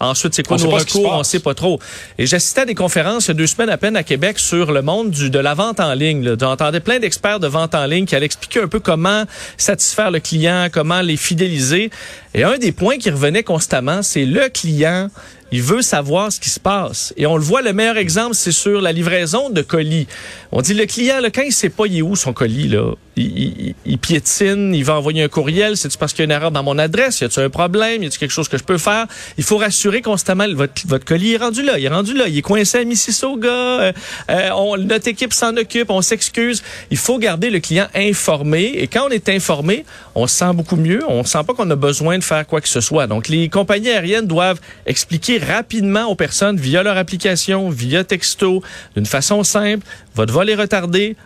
Ensuite, 0.00 0.34
c'est 0.34 0.46
quoi 0.46 0.56
nos 0.56 0.70
recours? 0.70 1.12
On 1.12 1.22
sait 1.22 1.40
pas 1.40 1.52
trop. 1.52 1.78
Et 2.16 2.26
j'assistais 2.26 2.62
à 2.62 2.64
des 2.64 2.74
conférences 2.74 3.26
il 3.26 3.28
y 3.28 3.30
a 3.32 3.34
deux 3.34 3.46
semaines 3.46 3.68
à 3.68 3.76
peine 3.76 3.96
à 3.96 4.02
Québec 4.02 4.38
sur 4.38 4.72
le 4.72 4.80
monde 4.80 5.10
du, 5.10 5.28
de 5.28 5.38
la 5.38 5.52
vente 5.52 5.78
en 5.78 5.92
ligne. 5.92 6.36
J'entendais 6.40 6.80
plein 6.80 6.98
d'experts 6.98 7.38
de 7.38 7.46
vente 7.46 7.74
en 7.74 7.84
ligne 7.84 8.06
qui 8.06 8.16
allaient 8.16 8.26
expliquer 8.26 8.62
un 8.62 8.68
peu 8.68 8.80
comment 8.80 9.24
satisfaire 9.58 10.10
le 10.10 10.20
client, 10.20 10.68
comment 10.72 11.02
les 11.02 11.18
fidéliser. 11.18 11.90
Et 12.34 12.44
un 12.44 12.58
des 12.58 12.72
points 12.72 12.98
qui 12.98 13.10
revenait 13.10 13.42
constamment, 13.42 14.02
c'est 14.02 14.24
le 14.24 14.48
client 14.48 15.10
il 15.52 15.62
veut 15.62 15.82
savoir 15.82 16.30
ce 16.30 16.38
qui 16.38 16.50
se 16.50 16.60
passe. 16.60 17.12
Et 17.16 17.26
on 17.26 17.36
le 17.36 17.42
voit, 17.42 17.62
le 17.62 17.72
meilleur 17.72 17.96
exemple, 17.96 18.34
c'est 18.34 18.52
sur 18.52 18.80
la 18.80 18.92
livraison 18.92 19.50
de 19.50 19.62
colis. 19.62 20.06
On 20.52 20.62
dit 20.62 20.74
le 20.74 20.86
client, 20.86 21.20
là, 21.20 21.30
quand 21.30 21.42
il 21.42 21.52
sait 21.52 21.70
pas 21.70 21.86
il 21.86 21.98
est 21.98 22.02
où 22.02 22.14
son 22.14 22.32
colis, 22.32 22.68
là, 22.68 22.94
il, 23.16 23.74
piétine, 24.00 24.74
il 24.74 24.84
va 24.84 24.94
envoyer 24.94 25.24
un 25.24 25.28
courriel. 25.28 25.76
C'est-tu 25.76 25.98
parce 25.98 26.12
qu'il 26.12 26.20
y 26.20 26.22
a 26.22 26.26
une 26.26 26.30
erreur 26.30 26.52
dans 26.52 26.62
mon 26.62 26.78
adresse? 26.78 27.20
Y 27.20 27.24
a-t-il 27.24 27.44
un 27.44 27.50
problème? 27.50 28.02
Y 28.02 28.06
a-t-il 28.06 28.18
quelque 28.18 28.30
chose 28.30 28.48
que 28.48 28.56
je 28.56 28.62
peux 28.62 28.78
faire? 28.78 29.06
Il 29.36 29.44
faut 29.44 29.58
rassurer 29.58 30.00
constamment 30.00 30.46
votre, 30.54 30.86
votre 30.86 31.04
colis 31.04 31.34
est 31.34 31.38
rendu 31.38 31.62
là. 31.62 31.78
Il 31.78 31.84
est 31.84 31.88
rendu 31.88 32.14
là. 32.14 32.28
Il 32.28 32.38
est 32.38 32.42
coincé 32.42 32.78
à 32.78 32.84
Mississauga. 32.84 33.48
Euh, 33.48 33.92
euh, 34.30 34.76
notre 34.78 35.08
équipe 35.08 35.32
s'en 35.32 35.56
occupe. 35.56 35.90
On 35.90 36.00
s'excuse. 36.00 36.62
Il 36.90 36.96
faut 36.96 37.18
garder 37.18 37.50
le 37.50 37.58
client 37.58 37.88
informé. 37.94 38.72
Et 38.76 38.86
quand 38.86 39.08
on 39.08 39.10
est 39.10 39.28
informé, 39.28 39.84
on 40.14 40.26
se 40.26 40.36
sent 40.36 40.52
beaucoup 40.54 40.76
mieux. 40.76 41.02
On 41.08 41.24
sent 41.24 41.42
pas 41.46 41.52
qu'on 41.52 41.70
a 41.70 41.76
besoin 41.76 42.19
faire 42.20 42.46
quoi 42.46 42.60
que 42.60 42.68
ce 42.68 42.80
soit. 42.80 43.06
Donc, 43.06 43.28
les 43.28 43.48
compagnies 43.48 43.90
aériennes 43.90 44.26
doivent 44.26 44.60
expliquer 44.86 45.38
rapidement 45.38 46.06
aux 46.06 46.14
personnes 46.14 46.56
via 46.56 46.82
leur 46.82 46.96
application, 46.96 47.70
via 47.70 48.04
texto, 48.04 48.62
d'une 48.96 49.06
façon 49.06 49.42
simple. 49.44 49.86
Votre 50.14 50.32
vol 50.32 50.50
est 50.50 50.54
retardé 50.54 51.16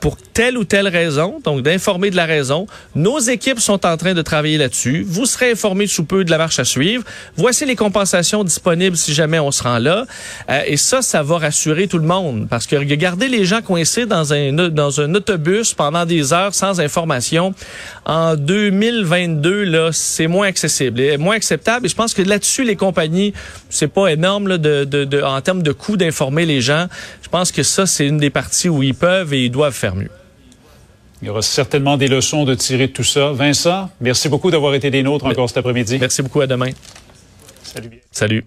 pour 0.00 0.16
telle 0.16 0.56
ou 0.58 0.64
telle 0.64 0.88
raison, 0.88 1.40
donc 1.44 1.62
d'informer 1.62 2.10
de 2.10 2.16
la 2.16 2.26
raison. 2.26 2.66
Nos 2.94 3.18
équipes 3.18 3.60
sont 3.60 3.84
en 3.86 3.96
train 3.96 4.14
de 4.14 4.22
travailler 4.22 4.58
là-dessus. 4.58 5.04
Vous 5.06 5.26
serez 5.26 5.52
informés 5.52 5.86
sous 5.86 6.04
peu 6.04 6.24
de 6.24 6.30
la 6.30 6.38
marche 6.38 6.58
à 6.58 6.64
suivre. 6.64 7.04
Voici 7.36 7.64
les 7.66 7.76
compensations 7.76 8.44
disponibles 8.44 8.96
si 8.96 9.14
jamais 9.14 9.38
on 9.38 9.50
se 9.50 9.62
rend 9.62 9.78
là. 9.78 10.06
Euh, 10.50 10.62
et 10.66 10.76
ça, 10.76 11.02
ça 11.02 11.22
va 11.22 11.38
rassurer 11.38 11.88
tout 11.88 11.98
le 11.98 12.06
monde 12.06 12.46
parce 12.48 12.66
que 12.66 12.76
garder 12.76 13.28
les 13.28 13.44
gens 13.44 13.62
coincés 13.62 14.06
dans 14.06 14.32
un 14.32 14.52
dans 14.52 15.00
un 15.00 15.14
autobus 15.14 15.74
pendant 15.74 16.04
des 16.04 16.32
heures 16.32 16.54
sans 16.54 16.80
information 16.80 17.54
en 18.04 18.36
2022 18.36 19.64
là, 19.64 19.90
c'est 19.92 20.26
moins 20.26 20.46
accessible, 20.46 21.00
et 21.00 21.16
moins 21.18 21.36
acceptable. 21.36 21.86
Et 21.86 21.88
je 21.88 21.94
pense 21.94 22.14
que 22.14 22.22
là-dessus, 22.22 22.64
les 22.64 22.76
compagnies, 22.76 23.34
c'est 23.68 23.88
pas 23.88 24.08
énorme 24.08 24.48
là, 24.48 24.58
de, 24.58 24.84
de, 24.84 25.04
de, 25.04 25.22
en 25.22 25.40
termes 25.40 25.62
de 25.62 25.72
coût 25.72 25.96
d'informer 25.96 26.46
les 26.46 26.60
gens. 26.60 26.86
Je 27.28 27.30
pense 27.30 27.52
que 27.52 27.62
ça, 27.62 27.84
c'est 27.84 28.06
une 28.06 28.16
des 28.16 28.30
parties 28.30 28.70
où 28.70 28.82
ils 28.82 28.94
peuvent 28.94 29.34
et 29.34 29.44
ils 29.44 29.50
doivent 29.50 29.74
faire 29.74 29.94
mieux. 29.94 30.08
Il 31.20 31.28
y 31.28 31.30
aura 31.30 31.42
certainement 31.42 31.98
des 31.98 32.08
leçons 32.08 32.46
de 32.46 32.54
tirer 32.54 32.86
de 32.86 32.92
tout 32.92 33.04
ça. 33.04 33.32
Vincent, 33.32 33.90
merci 34.00 34.30
beaucoup 34.30 34.50
d'avoir 34.50 34.72
été 34.72 34.90
des 34.90 35.02
nôtres 35.02 35.26
encore 35.26 35.46
cet 35.46 35.58
après-midi. 35.58 35.98
Merci 36.00 36.22
beaucoup. 36.22 36.40
À 36.40 36.46
demain. 36.46 36.70
Salut. 37.62 38.00
Salut. 38.10 38.46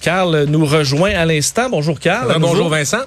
Carl 0.00 0.46
nous 0.48 0.66
rejoint 0.66 1.12
à 1.12 1.24
l'instant. 1.24 1.70
Bonjour 1.70 2.00
Carl. 2.00 2.36
bonjour 2.40 2.68
Vincent. 2.68 3.04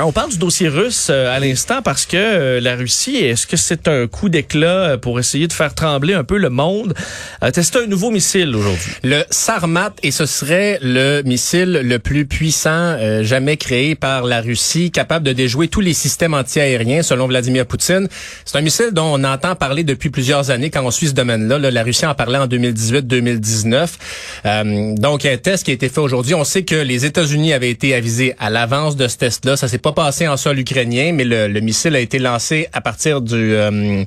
Ah, 0.00 0.06
on 0.06 0.12
parle 0.12 0.30
du 0.30 0.38
dossier 0.38 0.68
russe 0.68 1.08
euh, 1.10 1.34
à 1.34 1.40
l'instant 1.40 1.82
parce 1.82 2.06
que 2.06 2.16
euh, 2.16 2.60
la 2.60 2.76
Russie, 2.76 3.16
est-ce 3.16 3.48
que 3.48 3.56
c'est 3.56 3.88
un 3.88 4.06
coup 4.06 4.28
d'éclat 4.28 4.90
euh, 4.90 4.96
pour 4.96 5.18
essayer 5.18 5.48
de 5.48 5.52
faire 5.52 5.74
trembler 5.74 6.14
un 6.14 6.22
peu 6.22 6.38
le 6.38 6.50
monde, 6.50 6.94
a 7.40 7.50
testé 7.50 7.80
un 7.80 7.88
nouveau 7.88 8.12
missile 8.12 8.54
aujourd'hui? 8.54 8.92
Le 9.02 9.24
Sarmat, 9.30 9.90
et 10.04 10.12
ce 10.12 10.24
serait 10.24 10.78
le 10.82 11.22
missile 11.22 11.80
le 11.82 11.98
plus 11.98 12.26
puissant 12.26 12.96
jamais 13.22 13.56
créé 13.56 13.96
par 13.96 14.22
la 14.22 14.40
Russie, 14.40 14.92
capable 14.92 15.26
de 15.26 15.32
déjouer 15.32 15.66
tous 15.66 15.80
les 15.80 15.94
systèmes 15.94 16.34
antiaériens, 16.34 17.02
selon 17.02 17.26
Vladimir 17.26 17.66
Poutine. 17.66 18.06
C'est 18.44 18.56
un 18.56 18.60
missile 18.60 18.90
dont 18.92 19.12
on 19.12 19.24
entend 19.24 19.56
parler 19.56 19.82
depuis 19.82 20.10
plusieurs 20.10 20.52
années 20.52 20.70
quand 20.70 20.84
on 20.84 20.92
suit 20.92 21.08
ce 21.08 21.14
domaine-là. 21.14 21.58
la 21.58 21.82
Russie 21.82 22.06
en 22.06 22.14
parlait 22.14 22.38
en 22.38 22.46
2018-2019. 22.46 24.94
donc, 24.94 25.24
un 25.24 25.36
test 25.38 25.64
qui 25.64 25.72
a 25.72 25.74
été 25.74 25.88
fait 25.88 26.00
aujourd'hui. 26.00 26.34
On 26.34 26.44
sait 26.44 26.62
que 26.62 26.76
les 26.76 27.04
États-Unis 27.04 27.52
avaient 27.52 27.70
été 27.70 27.96
avisés 27.96 28.36
à 28.38 28.48
l'avance 28.48 28.94
de 28.94 29.08
ce 29.08 29.16
test-là. 29.16 29.56
Ça 29.56 29.66
s'est 29.66 29.87
pas 29.92 30.04
passé 30.04 30.28
en 30.28 30.36
sol 30.36 30.58
ukrainien, 30.58 31.12
mais 31.12 31.24
le, 31.24 31.60
missile 31.60 31.96
a 31.96 32.00
été 32.00 32.18
lancé 32.18 32.68
à 32.72 32.80
partir 32.80 33.20
du 33.20 33.54
euh, 33.54 34.04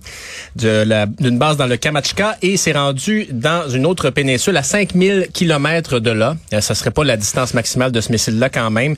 d'une 0.55 1.37
base 1.37 1.57
dans 1.57 1.67
le 1.67 1.77
Kamachka 1.77 2.37
et 2.41 2.57
s'est 2.57 2.71
rendu 2.71 3.27
dans 3.31 3.69
une 3.69 3.85
autre 3.85 4.09
péninsule 4.09 4.57
à 4.57 4.63
5000 4.63 5.27
kilomètres 5.33 5.99
de 5.99 6.11
là. 6.11 6.35
Euh, 6.53 6.61
ça 6.61 6.75
serait 6.75 6.91
pas 6.91 7.03
la 7.03 7.17
distance 7.17 7.53
maximale 7.53 7.91
de 7.91 8.01
ce 8.01 8.11
missile-là 8.11 8.49
quand 8.49 8.69
même, 8.69 8.95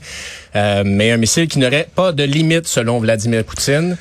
euh, 0.56 0.82
mais 0.84 1.10
un 1.10 1.16
missile 1.16 1.48
qui 1.48 1.58
n'aurait 1.58 1.88
pas 1.94 2.12
de 2.12 2.22
limite 2.22 2.66
selon 2.66 2.98
Vladimir 2.98 3.44
Poutine. 3.44 3.96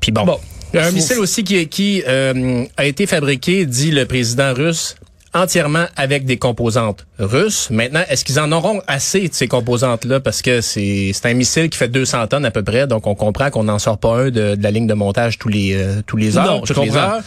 Puis 0.00 0.12
bon. 0.12 0.38
Un 0.74 0.90
missile 0.92 1.18
aussi 1.18 1.44
qui, 1.44 1.66
qui 1.68 2.02
a 2.06 2.84
été 2.84 3.06
fabriqué, 3.06 3.66
dit 3.66 3.90
le 3.90 4.06
président 4.06 4.54
russe, 4.54 4.96
entièrement 5.34 5.86
avec 5.96 6.24
des 6.24 6.36
composantes 6.36 7.06
russes. 7.18 7.68
Maintenant, 7.70 8.02
est-ce 8.08 8.24
qu'ils 8.24 8.40
en 8.40 8.52
auront 8.52 8.82
assez 8.86 9.28
de 9.28 9.34
ces 9.34 9.48
composantes-là? 9.48 10.20
Parce 10.20 10.42
que 10.42 10.60
c'est 10.60 11.12
un 11.24 11.34
missile 11.34 11.70
qui 11.70 11.78
fait 11.78 11.88
200 11.88 12.26
tonnes 12.28 12.44
à 12.44 12.50
peu 12.50 12.62
près, 12.62 12.86
donc 12.86 13.06
on 13.06 13.14
comprend 13.14 13.50
qu'on 13.50 13.64
n'en 13.64 13.78
sort 13.78 13.98
pas 13.98 14.16
un 14.16 14.30
de, 14.30 14.56
la 14.60 14.70
ligne 14.70 14.86
de 14.86 14.94
montage 14.94 15.38
tous 15.38 15.48
les, 15.48 15.74
euh, 15.74 16.02
tous 16.06 16.16
les 16.16 16.36
heures. 16.36 16.44
Non, 16.44 16.64
je 16.64 16.72
comprends. 16.72 17.20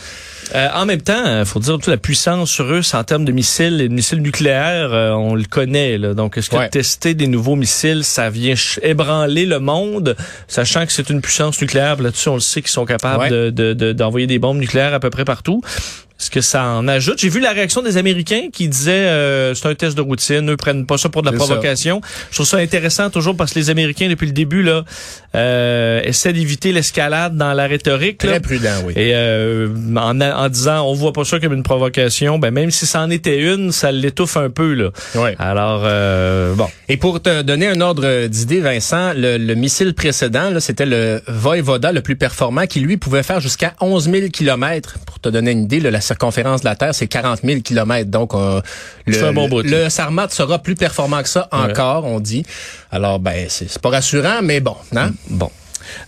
Euh, 0.54 0.68
en 0.76 0.86
même 0.86 1.02
temps, 1.02 1.24
il 1.26 1.30
euh, 1.30 1.46
faut 1.46 1.60
dire 1.60 1.74
toute 1.74 1.88
la 1.88 1.98
puissance 1.98 2.62
russe 2.62 2.94
en 2.94 3.04
termes 3.04 3.26
de 3.26 3.32
missiles 3.32 3.82
et 3.82 3.90
de 3.90 3.94
missiles 3.94 4.22
nucléaires, 4.22 4.92
on 5.18 5.34
le 5.34 5.46
connaît. 5.46 5.98
Là. 5.98 6.14
Donc, 6.14 6.38
est-ce 6.38 6.52
que 6.52 6.70
tester 6.70 7.16
des 7.16 7.26
nouveaux 7.26 7.56
missiles, 7.56 8.04
ça 8.04 8.30
vient 8.30 8.54
ébranler 8.84 9.48
le 9.48 9.60
monde, 9.60 10.16
sachant 10.48 10.86
que 10.86 10.92
c'est 10.92 11.10
une 11.10 11.22
puissance 11.22 11.60
nucléaire. 11.60 12.00
Là-dessus, 12.00 12.30
on 12.30 12.36
le 12.36 12.42
sait 12.42 12.62
qu'ils 12.62 12.70
sont 12.70 12.86
capables 12.86 13.52
d'envoyer 13.52 14.28
des 14.28 14.38
bombes 14.38 14.60
nucléaires 14.60 14.94
à 14.94 15.00
peu 15.00 15.10
près 15.10 15.26
partout. 15.26 15.62
Est-ce 16.26 16.32
que 16.32 16.42
ça 16.42 16.66
en 16.66 16.88
ajoute? 16.88 17.20
J'ai 17.20 17.30
vu 17.30 17.40
la 17.40 17.52
réaction 17.52 17.84
des 17.84 17.98
Américains 17.98 18.48
qui 18.52 18.68
disaient 18.68 18.92
euh, 18.92 19.54
c'est 19.54 19.68
un 19.68 19.76
test 19.76 19.96
de 19.96 20.02
routine, 20.02 20.50
eux 20.50 20.58
prennent 20.58 20.88
pas 20.88 20.98
ça 20.98 21.08
pour 21.08 21.22
de 21.22 21.30
la 21.30 21.38
provocation. 21.38 22.02
Je 22.32 22.38
trouve 22.38 22.48
ça 22.48 22.58
intéressant 22.58 23.12
toujours 23.12 23.38
parce 23.38 23.54
que 23.54 23.60
les 23.60 23.70
Américains, 23.70 24.10
depuis 24.10 24.26
le 24.26 24.32
début, 24.32 24.64
là, 24.64 24.86
euh, 25.36 26.02
essaient 26.04 26.34
d'éviter 26.34 26.72
l'escalade 26.72 27.38
dans 27.38 27.54
la 27.54 27.68
rhétorique. 27.68 28.18
Très 28.18 28.40
prudent, 28.40 28.74
oui. 28.88 28.94
Et 28.96 29.12
euh, 29.14 29.68
en, 29.96 30.20
en, 30.20 30.50
disant 30.50 30.82
on 30.88 30.96
voit 30.96 31.14
pas 31.14 31.26
ça 31.26 31.40
comme 31.40 31.54
une 31.54 31.62
provocation, 31.62 32.40
ben 32.40 32.50
même 32.50 32.72
si 32.72 32.88
c'en 32.88 33.12
était 33.12 33.40
une, 33.42 33.72
ça 33.72 33.92
l'étouffe 33.92 34.38
un 34.38 34.50
peu. 34.50 34.74
Là. 34.74 34.90
Oui. 35.14 35.30
Alors, 35.38 35.84
euh, 35.86 36.56
bon. 36.56 36.68
Et 36.90 36.98
pour 36.98 37.22
te 37.22 37.44
donner 37.44 37.68
un 37.68 37.82
ordre 37.82 38.26
d'idée, 38.26 38.62
Vincent, 38.62 39.14
le, 39.16 39.38
le 39.38 39.54
missile 39.54 39.94
précédent, 39.94 40.60
c'était 40.60 40.88
le 40.88 41.22
Voivoda 41.28 41.92
le 41.92 42.02
plus 42.02 42.16
performant 42.16 42.66
qui, 42.66 42.80
lui, 42.80 42.98
pouvait 42.98 43.22
faire 43.22 43.42
jusqu'à 43.42 43.76
11 43.80 44.10
000 44.10 44.30
kilomètres. 44.30 44.98
Pour 45.06 45.20
te 45.20 45.30
donner 45.30 45.52
une 45.52 45.66
idée, 45.66 45.80
là, 45.80 45.92
la 45.92 46.02
circonférence 46.16 46.62
de 46.62 46.66
la 46.66 46.76
Terre, 46.76 46.96
c'est 46.96 47.08
40 47.08 47.42
000 47.44 47.62
kilomètres. 47.62 48.10
Donc, 48.10 48.34
euh, 48.34 48.62
le, 49.06 49.62
le, 49.64 49.90
Sarmat 49.90 50.30
sera 50.30 50.60
plus 50.60 50.76
performant 50.76 51.22
que 51.22 51.30
ça 51.30 51.48
encore, 51.52 52.06
on 52.06 52.20
dit. 52.20 52.46
Alors, 52.92 53.20
ben, 53.20 53.48
c'est 53.50 53.80
pas 53.80 53.90
rassurant, 53.90 54.42
mais 54.42 54.62
bon. 54.62 54.76
Hein? 54.96 55.12
Bon. 55.30 55.52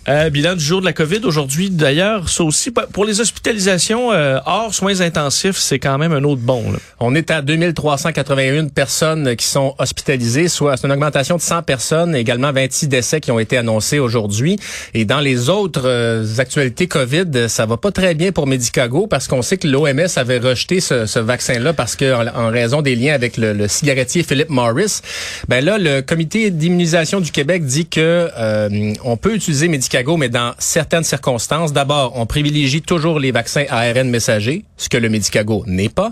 Euh, 0.10 0.30
bilan 0.30 0.56
du 0.56 0.64
jour 0.64 0.80
de 0.82 0.86
la 0.86 0.94
COVID 0.94 1.22
aujourd'hui. 1.24 1.70
D'ailleurs, 1.70 2.30
ça 2.30 2.44
aussi, 2.44 2.72
pour 2.72 3.06
les 3.06 3.20
hospitalisations 3.20 4.12
euh, 4.12 4.40
hors 4.46 4.74
soins 4.74 5.02
intensifs, 5.02 5.58
c'est 5.58 5.80
quand 5.80 5.98
même 5.98 6.14
un 6.14 6.24
autre 6.24 6.42
bon. 6.42 6.64
On 7.00 7.14
est 7.16 7.30
à 7.32 7.42
2381 7.42 8.68
personnes 8.70 9.36
qui 9.36 9.46
sont 9.46 9.76
hospitalisées, 9.78 10.48
soit 10.48 10.78
c'est 10.78 10.88
une 10.88 10.94
augmentation 10.94 11.36
de 11.36 11.42
100 11.42 11.64
personnes, 11.64 12.16
également 12.16 12.52
26 12.52 12.88
décès 12.88 13.20
qui 13.20 13.32
ont 13.32 13.40
été 13.40 13.58
annoncés 13.58 14.00
aujourd'hui. 14.00 14.58
Et 14.94 15.06
dans 15.06 15.20
les 15.20 15.50
autres 15.50 15.84
euh, 15.86 16.26
actualités 16.38 16.88
COVID, 16.88 17.50
ça 17.50 17.66
va 17.66 17.78
pas 17.78 17.92
très 17.92 18.16
bien 18.16 18.32
pour 18.32 18.48
Medicago 18.48 19.08
parce 19.08 19.28
qu'on 19.28 19.42
sait 19.42 19.58
que 19.58 19.68
l'OMS 19.68 20.08
avait 20.16 20.40
rejeté 20.40 20.80
ce, 20.80 21.06
ce 21.06 21.20
vaccin-là 21.20 21.74
parce 21.74 21.96
que 21.96 22.14
en, 22.14 22.50
raison 22.50 22.82
des 22.82 22.96
liens 22.96 23.14
avec 23.14 23.38
le, 23.38 23.54
le, 23.54 23.68
cigarettier 23.68 24.24
Philip 24.24 24.50
Morris. 24.50 25.02
Ben 25.48 25.64
là, 25.64 25.78
le 25.78 26.02
comité 26.02 26.50
d'immunisation 26.50 27.20
du 27.20 27.32
Québec 27.32 27.66
dit 27.66 27.88
que 27.88 28.30
euh, 28.38 28.94
on 29.04 29.18
peut 29.18 29.36
utiliser 29.36 29.67
Mais 29.68 30.30
dans 30.30 30.54
certaines 30.60 31.04
circonstances. 31.04 31.74
D'abord, 31.74 32.14
on 32.16 32.26
privilégie 32.26 32.82
toujours 32.82 33.20
les 33.20 33.32
vaccins 33.32 33.66
ARN 33.70 34.10
messagers, 34.10 34.64
ce 34.78 34.90
que 34.90 34.98
le 34.98 35.10
Medicago 35.10 35.64
n'est 35.68 35.90
pas. 35.90 36.12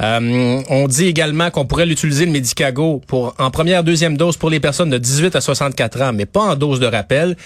Euh, 0.00 0.62
on 0.68 0.88
dit 0.88 1.06
également 1.06 1.50
qu'on 1.50 1.66
pourrait 1.66 1.86
l'utiliser 1.86 2.26
le 2.26 2.32
Medicago 2.32 3.00
pour 3.06 3.34
en 3.38 3.50
première, 3.50 3.84
deuxième 3.84 4.16
dose 4.16 4.36
pour 4.36 4.50
les 4.50 4.60
personnes 4.60 4.90
de 4.90 4.98
18 4.98 5.36
à 5.36 5.40
64 5.40 6.02
ans, 6.02 6.12
mais 6.12 6.26
pas 6.26 6.40
en 6.40 6.56
dose 6.56 6.80
de 6.80 6.86
rappel. 6.86 7.36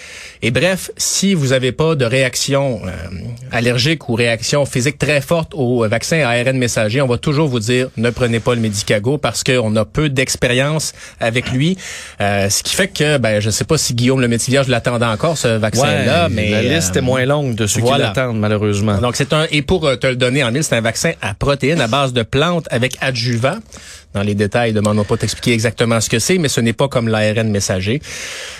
Et 0.43 0.51
bref, 0.51 0.91
si 0.97 1.35
vous 1.35 1.49
n'avez 1.49 1.73
pas 1.73 1.95
de 1.95 2.05
réaction 2.05 2.81
euh, 2.85 2.91
allergique 3.53 4.09
ou 4.09 4.15
réaction 4.15 4.65
physique 4.67 4.99
très 4.99 5.21
forte 5.21 5.53
au 5.55 5.87
vaccin 5.89 6.21
ARN 6.21 6.57
messager, 6.57 7.01
on 7.01 7.07
va 7.07 7.19
toujours 7.19 7.49
vous 7.49 7.61
dire 7.61 7.89
ne 7.97 8.11
prenez 8.11 8.41
pas 8.41 8.55
le 8.55 8.61
Medicago 8.61 9.19
parce 9.19 9.45
qu'on 9.45 9.75
a 9.77 9.85
peu 9.85 10.09
d'expérience 10.09 10.93
avec 11.21 11.51
lui. 11.53 11.77
Euh, 12.21 12.49
ce 12.49 12.63
qui 12.63 12.75
fait 12.75 12.89
que, 12.89 13.19
ben, 13.19 13.41
je 13.41 13.51
sais 13.51 13.65
pas 13.65 13.79
si 13.79 13.95
Guillaume 13.95 14.21
le 14.21 14.29
métivier, 14.29 14.63
je 14.65 14.71
l'attendais 14.71 15.07
encore 15.07 15.39
vaccin-là. 15.49 16.29
mais 16.31 16.51
la 16.51 16.63
liste 16.63 16.97
est 16.97 17.01
moins 17.01 17.23
euh, 17.23 17.27
longue 17.27 17.55
de 17.55 17.67
ceux 17.67 17.81
qui 17.81 17.99
l'attendent, 17.99 18.39
malheureusement. 18.39 18.99
Donc, 18.99 19.17
c'est 19.17 19.33
un, 19.33 19.47
et 19.51 19.63
pour 19.63 19.87
euh, 19.87 19.97
te 19.97 20.07
le 20.07 20.17
donner 20.17 20.43
en 20.45 20.51
mille, 20.51 20.65
c'est 20.65 20.77
un 20.77 20.81
vaccin 20.81 21.13
à 21.21 21.35
protéines 21.35 21.81
à 21.81 21.87
base 21.87 22.13
de 22.13 22.23
plantes 22.23 22.67
avec 22.71 22.97
adjuvant 23.01 23.59
dans 24.15 24.23
les 24.23 24.35
détails, 24.35 24.73
demande 24.73 25.05
pas 25.07 25.17
t'expliquer 25.17 25.53
exactement 25.53 26.01
ce 26.01 26.09
que 26.09 26.19
c'est, 26.19 26.39
mais 26.39 26.49
ce 26.49 26.61
n'est 26.61 26.73
pas 26.73 26.89
comme 26.89 27.09
l'ARN 27.09 27.49
messager. 27.51 28.01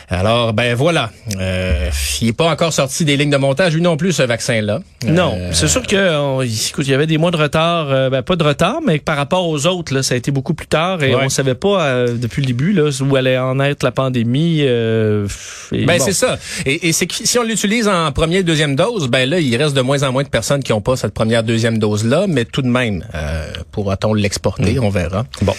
Alors, 0.09 0.53
ben 0.53 0.75
voilà. 0.75 1.11
Euh, 1.41 1.91
il 2.21 2.27
n'est 2.27 2.33
pas 2.33 2.51
encore 2.51 2.73
sorti 2.73 3.05
des 3.05 3.17
lignes 3.17 3.31
de 3.31 3.37
montage, 3.37 3.75
lui 3.75 3.83
non 3.83 3.97
plus, 3.97 4.13
ce 4.13 4.23
vaccin-là. 4.23 4.81
Non, 5.07 5.37
euh, 5.39 5.51
c'est 5.53 5.69
sûr 5.69 5.83
que 5.83 6.45
écoute, 6.45 6.87
il 6.87 6.91
y 6.91 6.95
avait 6.95 7.07
des 7.07 7.19
mois 7.19 7.31
de 7.31 7.37
retard, 7.37 7.91
euh, 7.91 8.11
ben, 8.11 8.23
pas 8.23 8.37
de 8.37 8.45
retard, 8.45 8.81
mais 8.85 8.99
par 8.99 9.17
rapport 9.17 9.49
aux 9.49 9.67
autres, 9.67 9.95
là, 9.95 10.03
ça 10.03 10.15
a 10.15 10.17
été 10.17 10.31
beaucoup 10.31 10.55
plus 10.55 10.67
tard 10.67 11.03
et 11.03 11.15
on 11.15 11.29
savait 11.29 11.55
pas 11.55 11.85
euh, 11.85 12.17
depuis 12.17 12.43
le 12.43 12.47
début 12.47 12.73
là, 12.73 12.91
où 13.01 13.17
allait 13.17 13.39
en 13.39 13.61
être 13.61 13.83
la 13.83 13.93
pandémie. 13.93 14.63
ben 14.63 15.99
c'est 15.99 16.13
ça. 16.13 16.39
Et, 16.67 16.89
et 16.89 16.93
c'est 16.93 17.11
si 17.13 17.39
on 17.39 17.43
l'utilise 17.45 17.89
en 17.89 18.11
première, 18.13 18.43
deuxième 18.45 18.77
dose, 18.77 19.09
ben 19.09 19.29
là, 19.29 19.39
il 19.41 19.57
reste 19.57 19.77
de 19.77 19.81
moins 19.81 20.03
en 20.03 20.13
moins 20.13 20.23
de 20.23 20.29
personnes 20.29 20.63
qui 20.63 20.73
n'ont 20.73 20.81
pas 20.81 20.97
cette 20.97 21.15
première, 21.15 21.43
deuxième 21.43 21.79
dose-là, 21.79 22.27
mais 22.29 22.45
tout 22.45 22.63
de 22.63 22.69
même, 22.69 23.05
pourra-t-on 23.73 24.15
l'exporter, 24.15 24.75
mm. 24.75 24.85
on 24.85 24.91
verra. 24.91 25.25
Bon. 25.45 25.55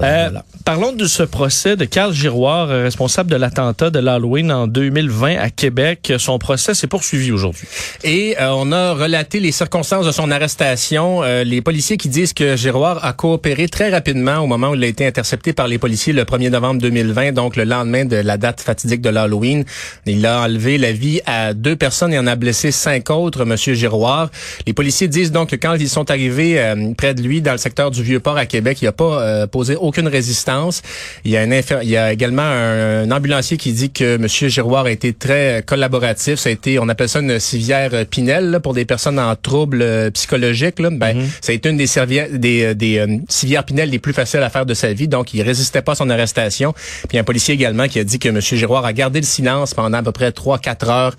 Euh, 0.00 0.30
parlons 0.64 0.92
de 0.92 1.04
ce 1.04 1.22
procès 1.22 1.76
de 1.76 1.84
Carl 1.84 2.12
Giroir, 2.12 2.70
euh, 2.70 2.84
responsable 2.84 3.30
de 3.30 3.36
l'attentat 3.36 3.90
de 3.90 3.98
l'Halloween 3.98 4.50
en 4.50 4.66
2020 4.66 5.36
à 5.36 5.50
Québec. 5.50 6.14
Son 6.18 6.38
procès 6.38 6.72
s'est 6.72 6.86
poursuivi 6.86 7.32
aujourd'hui. 7.32 7.68
Et 8.02 8.36
euh, 8.40 8.50
on 8.54 8.72
a 8.72 8.94
relaté 8.94 9.40
les 9.40 9.52
circonstances 9.52 10.06
de 10.06 10.12
son 10.12 10.30
arrestation. 10.30 11.22
les 11.22 11.60
policiers 11.60 11.98
qui 11.98 12.08
disent 12.08 12.32
que 12.32 12.56
Giroir 12.56 13.04
a 13.04 13.12
coopéré 13.12 13.68
très 13.68 13.90
rapidement 13.90 14.38
au 14.38 14.46
moment 14.46 14.70
où 14.70 14.74
il 14.74 14.84
a 14.84 14.86
été 14.86 15.06
intercepté 15.06 15.52
par 15.52 15.68
les 15.68 15.78
policiers 15.78 16.14
le 16.14 16.24
1er 16.24 16.50
novembre 16.50 16.80
2020, 16.80 17.32
donc 17.32 17.56
le 17.56 17.64
lendemain 17.64 18.04
de 18.06 18.16
la 18.16 18.38
date 18.38 18.62
fatidique 18.62 19.02
de 19.02 19.10
l'Halloween. 19.10 19.64
Il 20.06 20.24
a 20.24 20.42
enlevé 20.42 20.78
la 20.78 20.92
vie 20.92 21.20
à 21.26 21.52
deux 21.52 21.76
personnes 21.76 22.12
et 22.14 22.18
en 22.18 22.26
a 22.26 22.36
blessé 22.36 22.70
cinq 22.70 23.10
autres, 23.10 23.44
Monsieur 23.44 23.74
Giroir. 23.74 24.30
Les 24.66 24.72
policiers 24.72 25.08
disent 25.08 25.32
donc 25.32 25.50
que 25.50 25.56
quand 25.56 25.74
ils 25.74 25.90
sont 25.90 26.10
arrivés 26.10 26.74
près 26.96 27.14
de 27.14 27.22
lui 27.22 27.42
dans 27.42 27.52
le 27.52 27.58
secteur 27.58 27.90
du 27.90 28.02
Vieux-Port 28.02 28.38
à 28.38 28.46
Québec, 28.46 28.78
il 28.80 28.84
n'y 28.84 28.88
a 28.88 28.92
pas 28.92 29.25
euh, 29.26 29.46
posé 29.46 29.76
aucune 29.76 30.08
résistance. 30.08 30.82
Il 31.24 31.30
y 31.30 31.36
a, 31.36 31.42
un 31.42 31.50
il 31.82 31.88
y 31.88 31.96
a 31.96 32.12
également 32.12 32.42
un, 32.42 33.10
ambulancier 33.10 33.56
qui 33.56 33.72
dit 33.72 33.90
que 33.90 34.16
M. 34.16 34.26
Giroir 34.28 34.86
a 34.86 34.90
été 34.90 35.12
très 35.12 35.62
collaboratif. 35.66 36.36
Ça 36.36 36.48
a 36.48 36.52
été, 36.52 36.78
on 36.78 36.88
appelle 36.88 37.08
ça 37.08 37.20
une 37.20 37.38
civière 37.38 37.90
Pinel 38.06 38.60
pour 38.62 38.74
des 38.74 38.84
personnes 38.84 39.18
en 39.18 39.34
troubles 39.36 40.10
psychologiques. 40.12 40.78
Là. 40.78 40.90
Ben, 40.90 41.16
mm-hmm. 41.16 41.26
ça 41.40 41.52
a 41.52 41.54
été 41.54 41.68
une 41.68 41.76
des, 41.76 42.28
des, 42.38 42.74
des 42.74 43.20
civières 43.28 43.64
Pinel 43.64 43.90
les 43.90 43.98
plus 43.98 44.12
faciles 44.12 44.40
à 44.40 44.50
faire 44.50 44.66
de 44.66 44.74
sa 44.74 44.92
vie. 44.92 45.08
Donc, 45.08 45.34
il 45.34 45.42
résistait 45.42 45.82
pas 45.82 45.92
à 45.92 45.96
son 45.96 46.10
arrestation. 46.10 46.74
Puis 47.08 47.18
un 47.18 47.24
policier 47.24 47.54
également 47.54 47.88
qui 47.88 47.98
a 47.98 48.04
dit 48.04 48.18
que 48.18 48.28
M. 48.28 48.40
Giroir 48.40 48.84
a 48.84 48.92
gardé 48.92 49.20
le 49.20 49.26
silence 49.26 49.74
pendant 49.74 49.98
à 49.98 50.02
peu 50.02 50.12
près 50.12 50.30
3-4 50.30 50.90
heures 50.90 51.16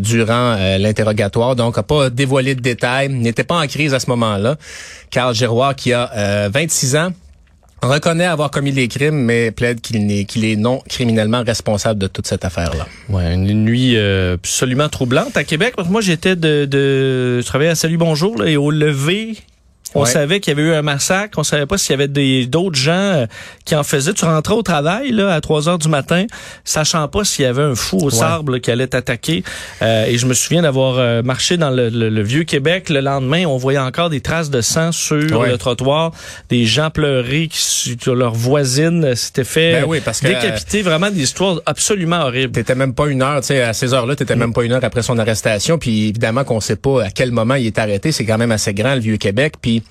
durant 0.00 0.56
l'interrogatoire. 0.78 1.56
Donc, 1.56 1.78
a 1.78 1.82
pas 1.82 2.10
dévoilé 2.10 2.54
de 2.54 2.60
détails, 2.60 3.08
n'était 3.08 3.44
pas 3.44 3.56
en 3.56 3.66
crise 3.66 3.94
à 3.94 4.00
ce 4.00 4.08
moment-là. 4.10 4.56
Carl 5.10 5.34
Giroir, 5.34 5.74
qui 5.74 5.92
a 5.92 6.48
26 6.48 6.94
euh, 6.94 6.98
ans, 6.98 7.08
reconnaît 7.82 8.24
avoir 8.24 8.50
commis 8.50 8.72
les 8.72 8.88
crimes, 8.88 9.16
mais 9.16 9.50
plaide 9.50 9.80
qu'il 9.80 10.06
n'est 10.06 10.24
qu'il 10.24 10.44
est 10.44 10.56
non 10.56 10.82
criminellement 10.88 11.42
responsable 11.44 12.00
de 12.00 12.06
toute 12.06 12.26
cette 12.26 12.44
affaire-là. 12.44 12.86
Ouais, 13.08 13.34
une 13.34 13.64
nuit 13.64 13.96
euh, 13.96 14.34
absolument 14.34 14.88
troublante 14.88 15.36
à 15.36 15.44
Québec. 15.44 15.74
Moi, 15.88 16.00
j'étais 16.00 16.36
de, 16.36 16.64
de, 16.64 17.40
je 17.40 17.66
à 17.66 17.74
Salut 17.74 17.98
Bonjour 17.98 18.44
et 18.44 18.56
au 18.56 18.70
lever 18.70 19.36
on 19.96 20.04
savait 20.04 20.40
qu'il 20.40 20.56
y 20.56 20.60
avait 20.60 20.70
eu 20.70 20.74
un 20.74 20.82
massacre. 20.82 21.38
On 21.38 21.44
savait 21.44 21.66
pas 21.66 21.78
s'il 21.78 21.98
y 21.98 22.02
avait 22.02 22.46
d'autres 22.46 22.78
gens 22.78 22.92
euh, 22.92 23.26
qui 23.64 23.74
en 23.74 23.82
faisaient. 23.82 24.12
Tu 24.12 24.24
rentrais 24.24 24.54
au 24.54 24.62
travail 24.62 25.10
là 25.12 25.32
à 25.32 25.40
3 25.40 25.68
heures 25.68 25.78
du 25.78 25.88
matin, 25.88 26.26
sachant 26.64 27.06
pas 27.08 27.24
s'il 27.24 27.44
y 27.44 27.48
avait 27.48 27.62
un 27.62 27.74
fou 27.74 27.98
au 27.98 28.10
sable 28.10 28.60
qui 28.60 28.70
allait 28.70 28.86
t'attaquer. 28.86 29.42
Euh, 29.82 30.06
et 30.06 30.18
je 30.18 30.26
me 30.26 30.34
souviens 30.34 30.62
d'avoir 30.62 30.98
euh, 30.98 31.22
marché 31.22 31.56
dans 31.56 31.70
le, 31.70 32.22
vieux 32.22 32.44
Québec. 32.44 32.88
Le 32.88 33.00
lendemain, 33.00 33.44
on 33.46 33.56
voyait 33.56 33.78
encore 33.78 34.10
des 34.10 34.20
traces 34.20 34.50
de 34.50 34.60
sang 34.60 34.92
sur 34.92 35.44
le 35.44 35.58
trottoir, 35.58 36.12
des 36.48 36.64
gens 36.64 36.90
pleurer 36.90 37.48
qui, 37.48 37.58
sur 37.58 38.14
leur 38.14 38.34
voisine 38.34 39.14
s'était 39.14 39.44
fait 39.44 39.82
ben 39.82 40.00
parce 40.04 40.22
décapiter. 40.22 40.82
Vraiment 40.82 41.10
des 41.10 41.22
histoires 41.22 41.60
absolument 41.66 42.20
horribles. 42.20 42.52
T'étais 42.52 42.74
même 42.74 42.94
pas 42.94 43.06
une 43.06 43.22
heure, 43.22 43.40
tu 43.40 43.48
sais, 43.48 43.62
à 43.62 43.72
ces 43.72 43.94
heures-là, 43.94 44.16
t'étais 44.16 44.36
même 44.36 44.52
pas 44.52 44.64
une 44.64 44.72
heure 44.72 44.84
après 44.84 45.02
son 45.02 45.18
arrestation. 45.18 45.78
Puis 45.78 46.08
évidemment 46.08 46.44
qu'on 46.44 46.60
sait 46.60 46.76
pas 46.76 47.04
à 47.04 47.10
quel 47.10 47.32
moment 47.32 47.54
il 47.54 47.66
est 47.66 47.78
arrêté. 47.78 48.12
C'est 48.12 48.24
quand 48.24 48.38
même 48.38 48.52
assez 48.52 48.74
grand 48.74 48.94
le 48.94 49.00
vieux 49.00 49.16
Québec. 49.16 49.54
Puis 49.60 49.82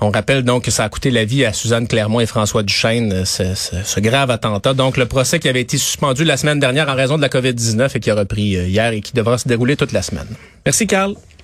on 0.00 0.10
rappelle 0.10 0.42
donc 0.42 0.64
que 0.64 0.70
ça 0.70 0.84
a 0.84 0.88
coûté 0.88 1.10
la 1.10 1.24
vie 1.24 1.44
à 1.44 1.52
Suzanne 1.52 1.88
Clermont 1.88 2.20
et 2.20 2.26
François 2.26 2.62
Duchesne, 2.62 3.12
euh, 3.12 3.24
ce, 3.24 3.54
ce, 3.54 4.00
grave 4.00 4.30
attentat. 4.30 4.74
Donc 4.74 4.96
le 4.96 5.06
procès 5.06 5.38
qui 5.38 5.48
avait 5.48 5.60
été 5.60 5.78
suspendu 5.78 6.24
la 6.24 6.36
semaine 6.36 6.60
dernière 6.60 6.88
en 6.88 6.94
raison 6.94 7.16
de 7.16 7.22
la 7.22 7.28
COVID-19 7.28 7.90
et 7.96 8.00
qui 8.00 8.10
a 8.10 8.14
repris 8.14 8.56
euh, 8.56 8.66
hier 8.66 8.92
et 8.92 9.00
qui 9.00 9.12
devra 9.12 9.38
se 9.38 9.48
dérouler 9.48 9.76
toute 9.76 9.92
la 9.92 10.02
semaine. 10.02 10.28
Merci 10.64 10.86
Carl. 10.86 11.14